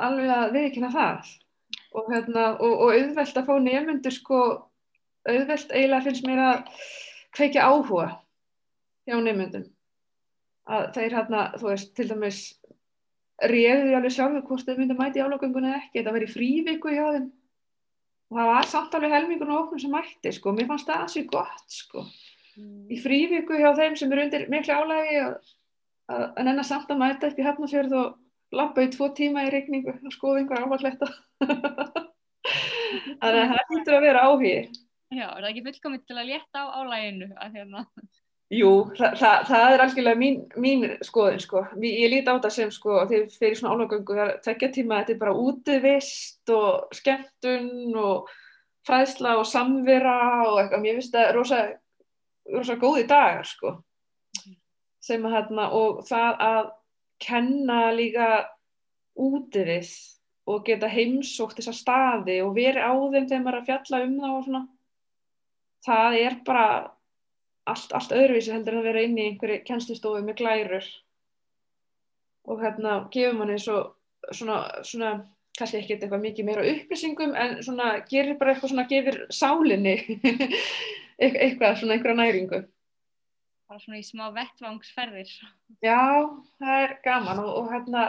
[0.02, 1.32] alveg að viðkynna það.
[1.92, 4.42] Og hérna og, og auðvelt að fá nefnundur sko
[5.28, 6.82] auðvelt eiginlega finnst mér að
[7.36, 8.08] kveikja áhuga
[9.06, 9.68] hjá nefnundum
[10.72, 12.40] að þeir hérna, þú veist, til dæmis
[13.42, 17.06] réðu því alveg sjálfur hvort þau myndi mæti álagöngun eða ekki, þetta verið fríviku hjá
[17.16, 17.30] þeim.
[18.30, 21.26] Og það var samt alveg helmingun og okkur sem mætti, sko, mér fannst það ansið
[21.32, 22.04] gott, sko.
[22.92, 27.40] Í fríviku hjá þeim sem eru undir miklu álægi að nennar samt að mæta upp
[27.40, 31.08] í Hafnarfjörð og lappa í tvo tíma í regningu og skoða einhver ávagletta
[33.22, 34.56] þannig að það hýttur að vera áhugi
[35.12, 37.86] Já, er það ekki fullkomið til að létta á álæginu hérna?
[38.52, 41.62] Jú, það, það, það er algjörlega mín, mín skoðin, sko.
[41.80, 45.14] Ég líti á þetta sem, sko, þegar fyrir svona álagöngu, það er tvekja tíma, þetta
[45.14, 48.28] er bara útivist og skemmtun og
[48.88, 50.16] fræðsla og samvera
[50.50, 50.84] og eitthvað.
[50.84, 51.62] Mér finnst það rosa,
[52.52, 53.74] rosa góði dagar, sko.
[55.02, 56.70] Sem að hérna, og það að
[57.24, 58.28] kenna líka
[59.16, 59.94] útivið
[60.52, 64.14] og geta heimsókt þessa staði og verið á þeim þegar maður er að fjalla um
[64.20, 64.64] það og svona.
[65.86, 66.66] Það er bara
[67.70, 70.88] allt, allt öðruvísi heldur að vera inn í einhverju kennslistofu með glærur
[72.50, 73.78] og hérna gefur manni svo,
[74.34, 75.12] svona, svona
[75.58, 79.96] kannski ekki eitthvað mikið meira upplýsingum en svona gerir bara eitthvað svona gefur sálinni
[81.22, 82.62] eitthvað svona einhverja næringu
[83.72, 85.30] bara svona í smá vettvangsferðir.
[85.80, 86.28] Já,
[86.60, 88.02] það er gaman og, og hérna,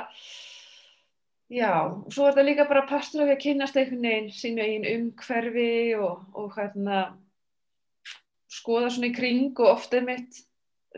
[1.47, 1.71] já,
[2.11, 5.69] svo er þetta líka bara partur af því að kynast einhvern veginn sínu eigin umhverfi
[6.03, 6.97] og, og hérna,
[8.53, 10.43] skoða svona í kring og oft er mitt,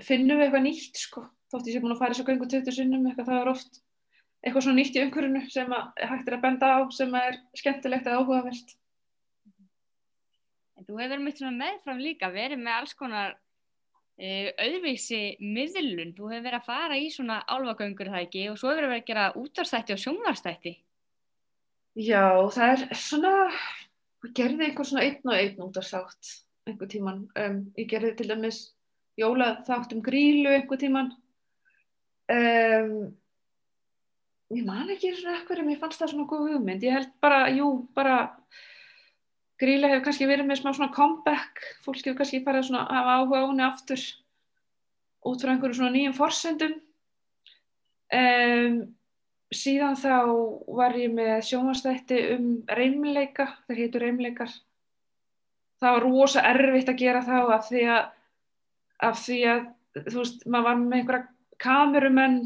[0.04, 2.76] finnum við eitthvað nýtt, sko, þótt ég sé búin að fara í svo göngu 20
[2.76, 3.82] sinnum, eitthvað það er oft
[4.46, 8.10] eitthvað svona nýtt í umhverfinu sem að hægt er að benda á, sem er skemmtilegt
[8.10, 8.76] eða áhugavert.
[10.76, 16.14] En þú hefur mitt svona meðfram líka verið með alls konar uh, auðvísi miðlun.
[16.18, 19.10] Þú hefur verið að fara í svona álvagöngur það ekki og svo hefur verið að
[19.10, 20.76] gera útvarstætti og sjónvarstætti.
[22.06, 23.36] Já, það er svona,
[24.36, 27.26] gerði einhver svona einn og einn útvarsátt einhver tíman.
[27.38, 28.62] Um, ég gerði til dæmis
[29.20, 31.12] jólaþátt um grílu einhver tíman.
[32.32, 33.14] Um,
[34.54, 36.84] ég man ekki en mér fannst það svona góð hugmynd.
[36.84, 38.18] Ég held bara, jú, bara
[39.62, 43.14] Gríla hefur kannski verið með smá svona comeback, fólk hefur kannski farið svona að hafa
[43.16, 44.02] áhuga á henni aftur
[45.26, 46.74] út frá einhverju svona nýjum forsendum.
[48.16, 48.76] Um,
[49.56, 50.16] síðan þá
[50.76, 54.52] var ég með sjónvastætti um reymleika, þeir heitur reymleikar.
[55.82, 58.06] Það var rosa erfitt að gera þá af því að,
[59.10, 59.66] af því að
[60.06, 61.28] þú veist, maður var með einhverja
[61.66, 62.40] kamerumenn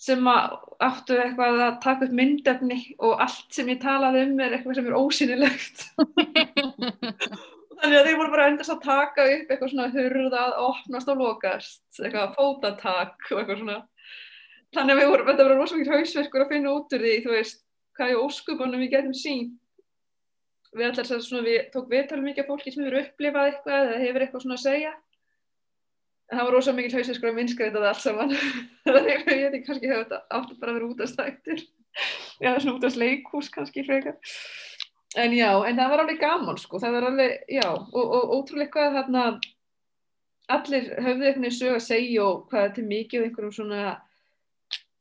[0.00, 4.78] sem áttu eitthvað að taka upp myndefni og allt sem ég talaði um er eitthvað
[4.78, 5.82] sem er ósynilegt
[7.80, 12.00] þannig að þeir voru bara endast að taka upp eitthvað svona hurðað, opnast og lokast
[12.02, 13.78] eitthvað fótatak og eitthvað svona.
[14.76, 17.62] Þannig að við vorum, þetta var rosalega hausverkur að finna út úr því, þú veist
[17.98, 19.48] hvað í óskupunum við getum sín
[20.76, 24.44] við allar svona, við tók viðtal mikið fólki sem hefur upplifað eitthvað eða hefur eitthvað
[24.44, 24.94] svona að segja.
[26.30, 28.34] Það var rosalega mikil hausiskur að minnskreita það allt saman.
[28.86, 31.64] Þannig að ég veit kannski hefur þetta átt að bara vera út af stættir
[32.40, 34.18] já svona út af sleikús kannski frekar.
[35.18, 38.70] En já, en það var alveg gaman sko, það var alveg, já og, og ótrúlega
[38.76, 39.24] hvað þarna
[40.50, 43.96] allir höfðu veginn sög að segja og hvað er til mikið og einhverjum svona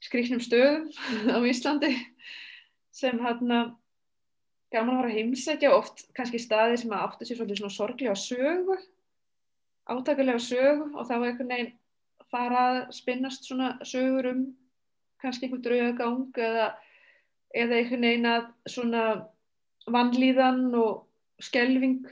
[0.01, 0.89] skriknum stöðum
[1.35, 1.93] á Íslandi
[2.95, 3.61] sem hérna
[4.73, 8.15] gaman að fara að heimsækja oft kannski staði sem að áttu sér svolítið svona sorglega
[8.19, 8.77] sögu
[9.89, 11.75] átakalega sög og þá er einhvern veginn
[12.29, 14.45] fara að spinnast svona sögur um
[15.23, 16.67] kannski einhvern draugagang eða,
[17.55, 19.05] eða einhvern veginn að svona
[19.89, 21.05] vannlíðan og
[21.43, 22.03] skelving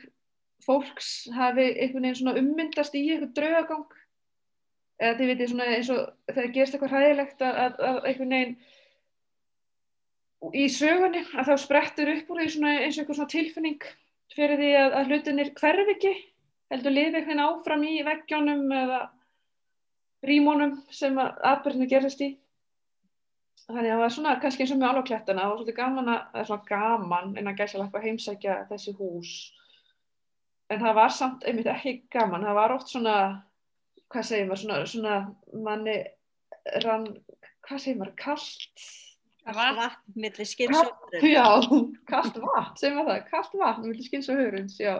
[0.65, 3.86] fólks hafi einhvern veginn svona ummyndast í einhvern draugagang.
[4.98, 8.56] Eða þið veitir svona eins og það gerst eitthvað hræðilegt að, að, að einhvern veginn
[10.54, 13.86] í sögunni að þá sprettur upp úr því svona eins og einhver svona tilfinning
[14.36, 16.15] fyrir því að, að hlutinir hverf ekki.
[16.71, 19.00] Heldur lifi eitthvað áfram í veggjónum eða
[20.28, 22.34] rímónum sem aðbyrjunni gerist í.
[23.67, 26.19] Þannig að það var svona kannski eins og með áloklettana það var svolítið gaman að,
[26.32, 29.34] það er svona gaman en að gæsa eitthvað heimsækja þessi hús.
[30.71, 33.17] En það var samt einmitt ekki gaman, það var oft svona
[34.12, 35.17] hvað segir maður, svona, svona
[35.65, 35.97] manni
[36.84, 37.10] rann,
[37.67, 38.88] hvað segir maður, kallt
[39.47, 41.47] Kallt vatn millir skins og hörund Já,
[42.10, 44.95] kallt vatn, segir maður það, kallt vatn millir skins og hörund, já.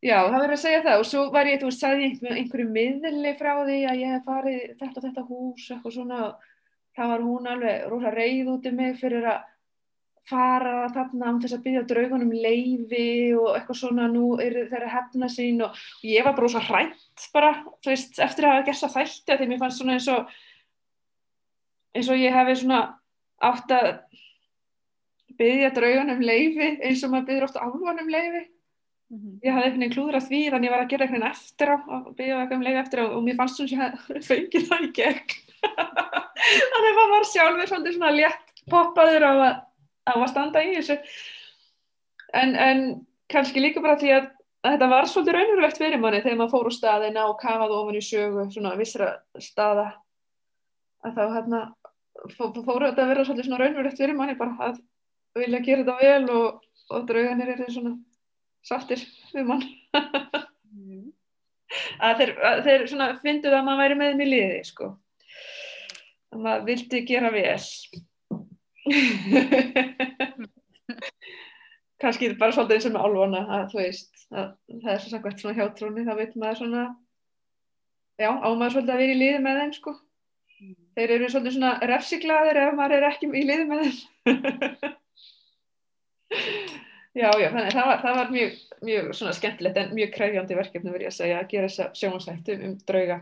[0.00, 2.68] Já, það verður að segja það og svo var ég, þú veist, sagði ég einhverju
[2.72, 6.20] miðli frá því að ég hef farið þetta og þetta hús eitthvað svona
[6.96, 9.42] þá var hún alveg rosa reyð út í mig fyrir að
[10.30, 15.30] fara þarna um þess að byggja draugunum leiði og eitthvað svona nú er þeirra hefna
[15.32, 18.82] sín og, og ég var bara rosa hrænt bara, þú veist, eftir að hafa gert
[18.84, 20.34] það þætti að því mér fannst svona eins og
[21.96, 22.80] eins og ég hefi svona
[23.40, 23.90] átt að
[25.40, 28.46] byggja draugunum leiði eins og maður byggir ofta álvanum leiði
[29.10, 29.38] Mm -hmm.
[29.42, 31.68] Ég hafði einhvern veginn klúðrað því þannig að ég var að gera einhvern veginn eftir
[31.74, 34.66] á og byggja eitthvað um leið eftir á og mér fannst svona að ég fengið
[34.68, 35.32] það í gegn.
[36.70, 39.56] þannig að maður var sjálfur svona létt poppaður á að,
[40.10, 40.96] á að standa í þessu.
[42.32, 42.78] En, en
[43.26, 44.30] kannski líka bara því að,
[44.62, 47.98] að þetta var svolítið raunverulegt fyrir manni þegar maður fór úr staðina og kafaði ofan
[47.98, 49.88] í sögu svona vissra staða
[51.02, 51.60] að þá hérna
[52.36, 54.80] fóru þetta að vera svolítið svona raunverulegt fyrir manni bara að
[55.38, 56.46] vilja gera þetta vel og,
[56.90, 57.92] og drauganir er svona
[58.66, 59.00] sattir
[59.32, 59.64] við mann
[59.96, 61.08] mm.
[62.06, 64.86] að þeir, að þeir svona fynduð að maður væri með þeim í liði sko
[66.30, 67.64] að maður vildi gera vel
[72.00, 75.56] kannski bara svolítið eins og með álvana að þú veist að það er svona svona
[75.58, 76.84] hjátrúni þá veit maður svona
[78.20, 79.92] já ámaður svolítið að vera í liði með þeim sko.
[81.00, 83.98] Þeir eru svolítið svona refsiglaðir ef maður er ekki í liði með þeim
[87.10, 90.92] Já, já, þannig það var, það var mjög, mjög svona skemmtilegt en mjög kræfjandi verkefni
[90.94, 93.16] verið að segja að gera þessa sjónasættu um drauga.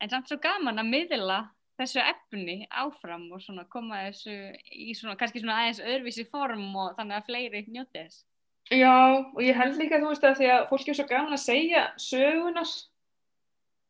[0.00, 1.36] En samt svo gaman að miðla
[1.80, 4.32] þessu efni áfram og svona koma þessu
[4.72, 8.24] í svona, kannski svona aðeins öðruvísi form og þannig að fleiri njóti þess.
[8.70, 11.44] Já, og ég held líka, þú veist, að því að fólki er svo gaman að
[11.44, 12.72] segja sögunar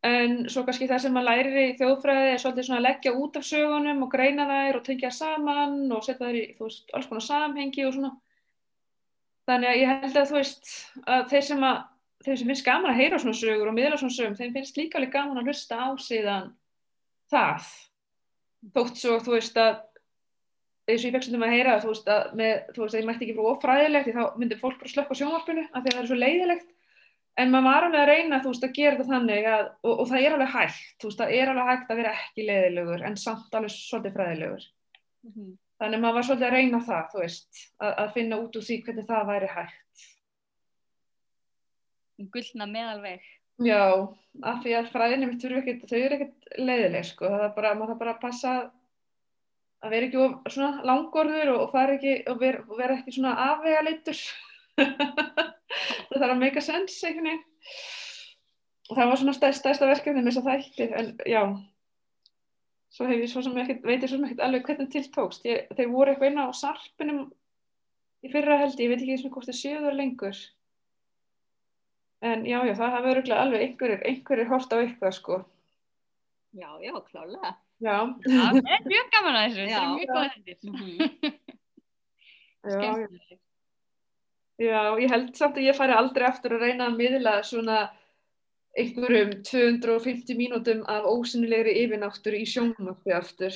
[0.07, 3.34] en svo kannski það sem maður lærir í þjóðfræði er svolítið svona að leggja út
[3.36, 7.26] af sögunum og greina þær og tengja saman og setja þær í, veist, alls konar
[7.26, 8.14] samhengi og svona.
[9.51, 10.72] Þannig að ég held að, þú veist,
[11.05, 11.82] að þeir sem að,
[12.24, 15.01] þeir sem finnst gaman að heyra svona sögur og miðla svona sögum, þeim finnst líka
[15.01, 16.51] alveg gaman að hlusta á síðan
[17.32, 17.70] það.
[18.76, 19.78] Þótt svo, þú veist, að
[20.90, 23.09] eins og ég fekk svona að heyra þú veist að, með, þú veist, að ég
[23.09, 26.09] mætti ekki frá ofræðilegt þá myndir fólk bara slökka sjónvarpinu af því að það er
[26.11, 26.68] svo leiðilegt
[27.41, 30.07] en maður var alveg að reyna þú veist að gera þetta þannig að, og, og
[30.11, 33.18] það er alveg hægt þú veist það er alveg hægt að vera ekki leiðilegur en
[33.24, 34.64] samt alveg svolítið fræðilegur.
[35.20, 35.51] Mm -hmm.
[35.82, 38.80] þannig maður var svolítið að reyna það þú veist að, að finna út úr því
[38.84, 40.09] hvernig það væri hægt.
[42.34, 43.22] Gullna meðalveg.
[43.61, 43.84] Já,
[44.43, 47.28] af því að fræðinni mitt þau eru ekkert leiðileg sko.
[47.28, 48.53] Það er bara, maður þarf bara að passa
[49.80, 53.82] að vera ekki of, svona langorður og, og, ekki, og vera, vera ekki svona afvega
[53.86, 54.20] leitur
[56.11, 57.43] það þarf að make a sense einhvern veginn.
[58.91, 61.43] Og það var svona stæst, stæsta verkefni með þess að þætti en já.
[62.91, 65.45] Svo hef ég svo sem ekki, veit ég svo sem ekki alveg hvernig til tókst.
[65.47, 67.21] Ég, þeir voru eitthvað inn á sarpinum
[68.27, 70.41] í fyrra held ég veit ekki eins og hvort það séður lengur.
[72.27, 75.39] En já já það hafa verið alveg einhverjir, einhverjir hort á eitthvað sko.
[76.59, 77.55] Já, já, klálega.
[77.81, 77.97] Já.
[78.27, 81.31] Það er mjög gaman að þessu, þetta er mjög góða þetta.
[82.75, 83.39] Skemmtileg.
[84.61, 87.77] Já, ég held samt að ég færi aldrei aftur að reyna að miðla svona
[88.77, 93.55] einhverjum 250 mínútum af ósynilegri yfirnáttur í sjónmöppi aftur.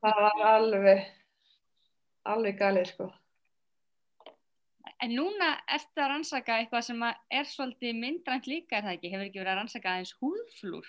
[0.00, 1.02] Það var alveg,
[2.32, 3.08] alveg galið sko.
[5.04, 9.10] En núna ertu að rannsaka eitthvað sem er svolítið myndrænt líka, er það ekki?
[9.12, 10.88] Hefur ekki verið að rannsaka aðeins húðflúr?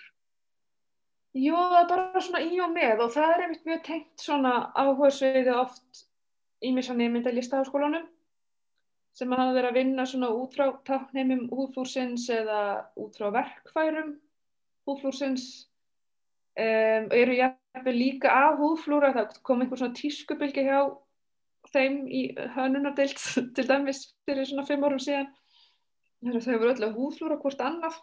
[1.38, 4.54] Jú, það er bara svona í og með og það er einmitt mjög tengt svona
[4.72, 6.00] áhuga sviði oft
[6.64, 8.08] í mér svona nefnda listaháskólanum
[9.16, 12.60] sem hafa verið að vinna svona út frá tákneimum húðflúrsins eða
[13.00, 14.14] út frá verkfærum
[14.88, 15.46] húðflúrsins
[16.58, 20.80] um, og eru jæfnveg líka af húðflúra, það kom einhver svona tískubilgi hjá
[21.70, 22.22] þeim í
[22.56, 23.20] hönunardeilt
[23.56, 25.28] til dæmis fyrir svona fimm árum síðan.
[26.20, 28.00] Þau voru öll að húðflúra hvort annaf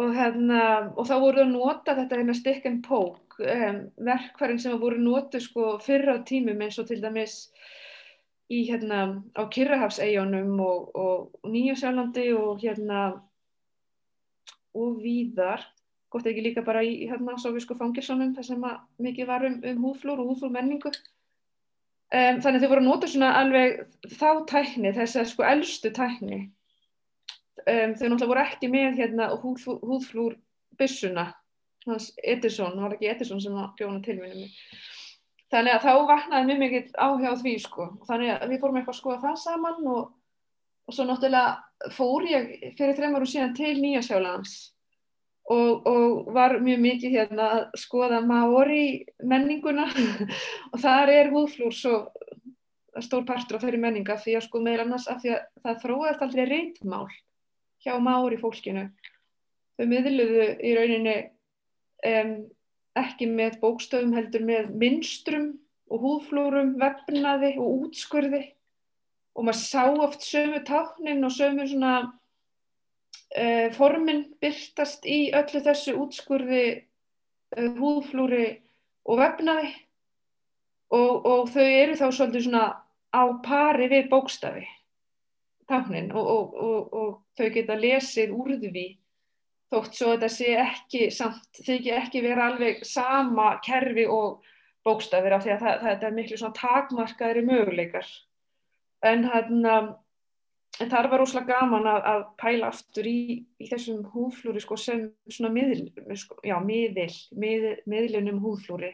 [0.00, 0.60] og, hérna,
[0.96, 5.40] og þá voru að nota þetta hérna stick and poke um, verkfærin sem voru notu
[5.42, 7.50] sko fyrra á tímum eins og til dæmis
[8.52, 13.04] í hérna á Kirrahafseijónum og, og Nýjasjálandi og hérna
[14.76, 15.64] og víðar.
[16.12, 18.64] Gott ekki líka bara í hérna sovísku fangilsónum þar sem
[19.00, 23.08] mikið var um, um húflúr og húflúr menningu um, þannig að þau voru að nota
[23.08, 23.78] svona alveg
[24.18, 26.42] þá tækni þess að sko eldstu tækni.
[27.62, 30.36] Um, þau náttúrulega voru ekki með hérna húðflúr
[30.80, 31.30] byssuna
[31.86, 34.50] hans Edison, það var ekki Edison sem var bjóna tilvinnum
[35.52, 39.00] þannig að þá vaknaði mjög mikið áhjá því sko, þannig að við fórum eitthvað að
[39.00, 40.04] skoða það saman og,
[40.88, 44.54] og svo náttúrulega fór ég fyrir þreim árum síðan til Nýjasjálands
[45.50, 48.86] og, og var mjög mikið hérna að skoða Maori
[49.22, 49.88] menninguna
[50.72, 51.98] og þar er húðflúr svo
[53.00, 56.24] stór partur af þeirri menninga því að sko meðal annars af því að það þróast
[56.26, 57.06] aldrei reyndmál
[57.82, 58.88] hjá mári fólkinu.
[59.78, 61.14] Þau miðluðu í rauninni
[62.08, 62.34] um,
[62.98, 65.52] ekki með bókstöfum heldur með minstrum
[65.92, 68.42] og húðflórum, vefnaði og útskurði.
[69.36, 75.96] Og maður sá oft sömu táknin og sömu svona uh, formin byrtast í öllu þessu
[76.00, 76.66] útskurði,
[77.56, 78.46] uh, húðflóri
[79.08, 79.72] og vefnaði.
[80.92, 82.66] Og, og þau eru þá svolítið svona
[83.12, 84.66] á pari við bókstafi
[85.68, 86.10] táknin.
[86.12, 88.88] Og, og, og, þau geta lesið úr því
[89.72, 94.42] þótt svo þetta sé ekki samt, þau ekki vera alveg sama kerfi og
[94.86, 98.08] bókstafir af því að það, það er miklu svona takmarkaðri möguleikar.
[99.06, 99.76] En hérna
[100.80, 103.20] en það var óslátt gaman að, að pæla aftur í,
[103.60, 105.08] í þessum húflúri sko, sem
[105.52, 105.86] miðl,
[106.18, 108.92] sko, já, miðl, miðl, miðlunum húflúri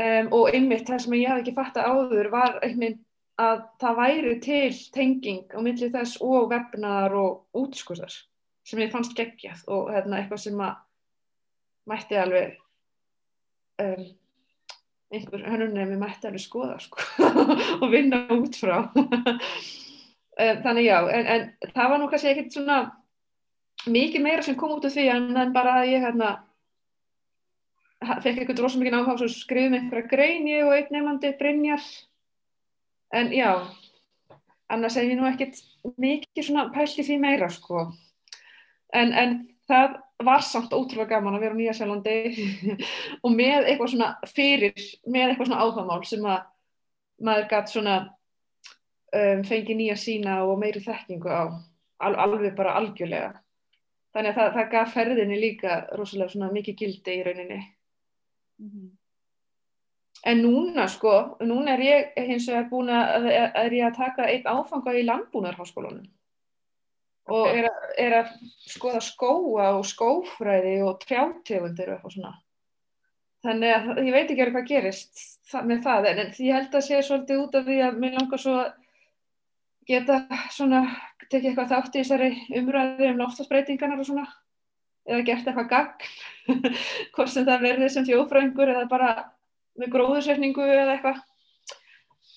[0.00, 3.02] um, og einmitt það sem ég hafði ekki fatt að áður var einmitt
[3.40, 8.16] að það væri til tenging á milli þess og vefnaðar og útskurðar
[8.66, 10.78] sem ég fannst geggjað og hérna, eitthvað sem að
[11.86, 12.56] mætti alveg
[13.82, 14.06] um,
[15.14, 17.02] einhver hannunni mætti alveg skoða sko,
[17.82, 18.80] og vinna út frá.
[18.90, 21.46] Um, þannig já en, en
[21.76, 22.80] það var nú kannski ekkert svona
[23.86, 26.34] mikið meira sem kom út af því en, en bara að ég hérna
[28.02, 31.86] fekk eitthvað drosa mikið áhuga og skrifum einhverja grein ég og einn nefnandi Brynjar.
[33.14, 33.50] En já
[34.68, 35.62] annars hef ég nú ekkert
[36.02, 37.86] mikið svona pælt í því meira sko
[38.92, 42.18] en, en það var samt ótrúlega gaman að vera á Nýjasjálandi
[43.24, 46.44] og með eitthvað svona fyrir með eitthvað svona áhugamál sem að
[47.26, 47.96] maður gætt svona
[49.16, 51.44] um, fengi nýja sína og meiri þekkingu á,
[52.04, 53.32] al, alveg bara algjörlega.
[54.16, 57.58] Þannig að það, það gaf ferðinni líka rosalega svona mikið gildi í rauninni.
[58.60, 58.92] Mm -hmm.
[60.26, 64.46] En núna sko, núna er ég hins vegar búin að, er ég að taka einn
[64.48, 66.06] áfanga í landbúnarháskólanum
[67.26, 68.34] og er að, er að
[68.70, 72.34] skoða skóa og skófræði og trjátegundir og eitthvað svona.
[73.46, 76.86] Þannig að ég veit ekki alveg hvað gerist það, með það, en ég held að
[76.86, 78.72] sé svolítið út af því að mér langar svo að
[79.86, 80.18] geta
[80.54, 80.82] svona,
[81.26, 84.26] tekið eitthvað þátt í þessari umræði um loftasbreytingarnar og svona,
[85.06, 86.08] eða gert eitthvað gagn,
[87.14, 89.10] hvort sem það verði sem þjófrængur eða bara
[89.78, 91.22] með gróðursetningu eða eitthvað.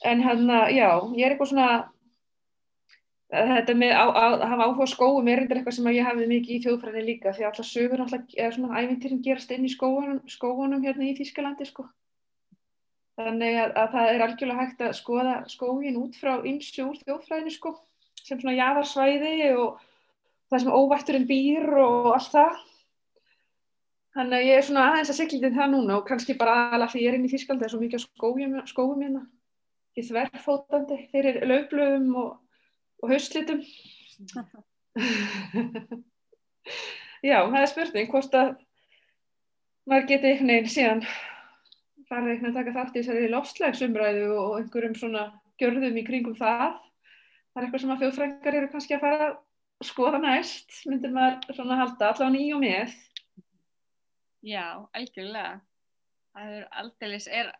[0.10, 1.70] En hérna, já, ég er eitthvað svona,
[3.30, 7.04] þetta með að, að hafa áhuga skóum er eitthvað sem ég hafði mikið í þjóðfræði
[7.06, 11.14] líka því alltaf sögur alltaf, eða svona ævintýrin gerast inn í skóunum, skóunum hérna í
[11.18, 11.86] Þískalandi sko.
[13.20, 17.54] Þannig að, að það er algjörlega hægt að skoða skógin út frá ymsu úr þjóðfræðinu
[17.54, 17.76] sko,
[18.24, 19.86] sem svona jæðarsvæði og
[20.50, 22.60] það sem óvætturinn býr og allt það.
[24.18, 27.04] Þannig að ég er svona aðeins að siglitinn það núna og kannski bara alveg því
[27.04, 29.26] ég er inn í Þískalandi, það er svo mikið skóum, skóum hérna,
[29.92, 32.32] ekki þverfótandi fyrir lögblöðum og
[33.00, 33.62] og haustlitum
[37.24, 38.56] já, það er spurning hvort að
[39.90, 41.04] maður geti einhvern veginn síðan
[42.10, 45.24] farið einhvern veginn að taka þátt í þessari lofslagsumræðu og einhverjum svona
[45.62, 46.80] gjörðum í kringum það.
[47.50, 51.58] Það er eitthvað sem að þjóðfrængar eru kannski að fara að skoða næst myndir maður
[51.58, 52.96] svona halda allavega í og með.
[54.46, 55.60] Já, algjörlega.
[56.34, 57.52] Það er aldrei er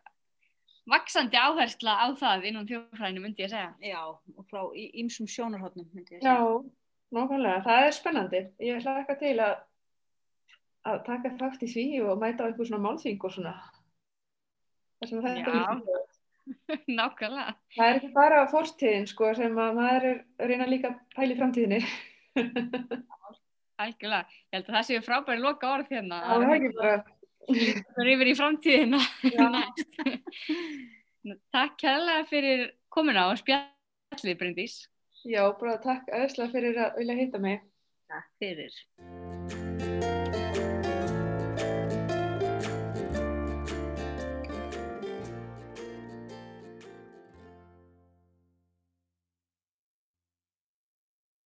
[0.88, 3.72] vaksandi áhersla á það innan þjóðfræðinu myndi ég segja.
[3.84, 6.36] Já, og frá ímsum sjónarhóttnum myndi ég segja.
[6.36, 6.62] Já,
[7.16, 8.42] nákvæmlega, það er spennandi.
[8.64, 9.54] Ég ætla eitthvað til að,
[10.90, 13.54] að taka þátt í því og mæta á einhver svona málþing og svona.
[15.00, 16.00] Það sem þetta líka.
[17.00, 17.54] Nákvæmlega.
[17.76, 21.38] Það er ekki bara fórstíðin sko sem að maður er að reyna líka að pæli
[21.38, 21.80] framtíðinni.
[23.80, 26.20] Algjörlega, ég held að það séu frábæri loka orð hérna.
[26.20, 26.96] Já, það er ekki bara
[27.48, 29.00] Það er yfir í framtíðina.
[31.54, 34.80] Takk kærlega fyrir komina og spjallið Bryndís.
[35.28, 37.60] Já, bara takk aðeinslega fyrir að vilja heita mig.
[38.08, 38.72] Takk fyrir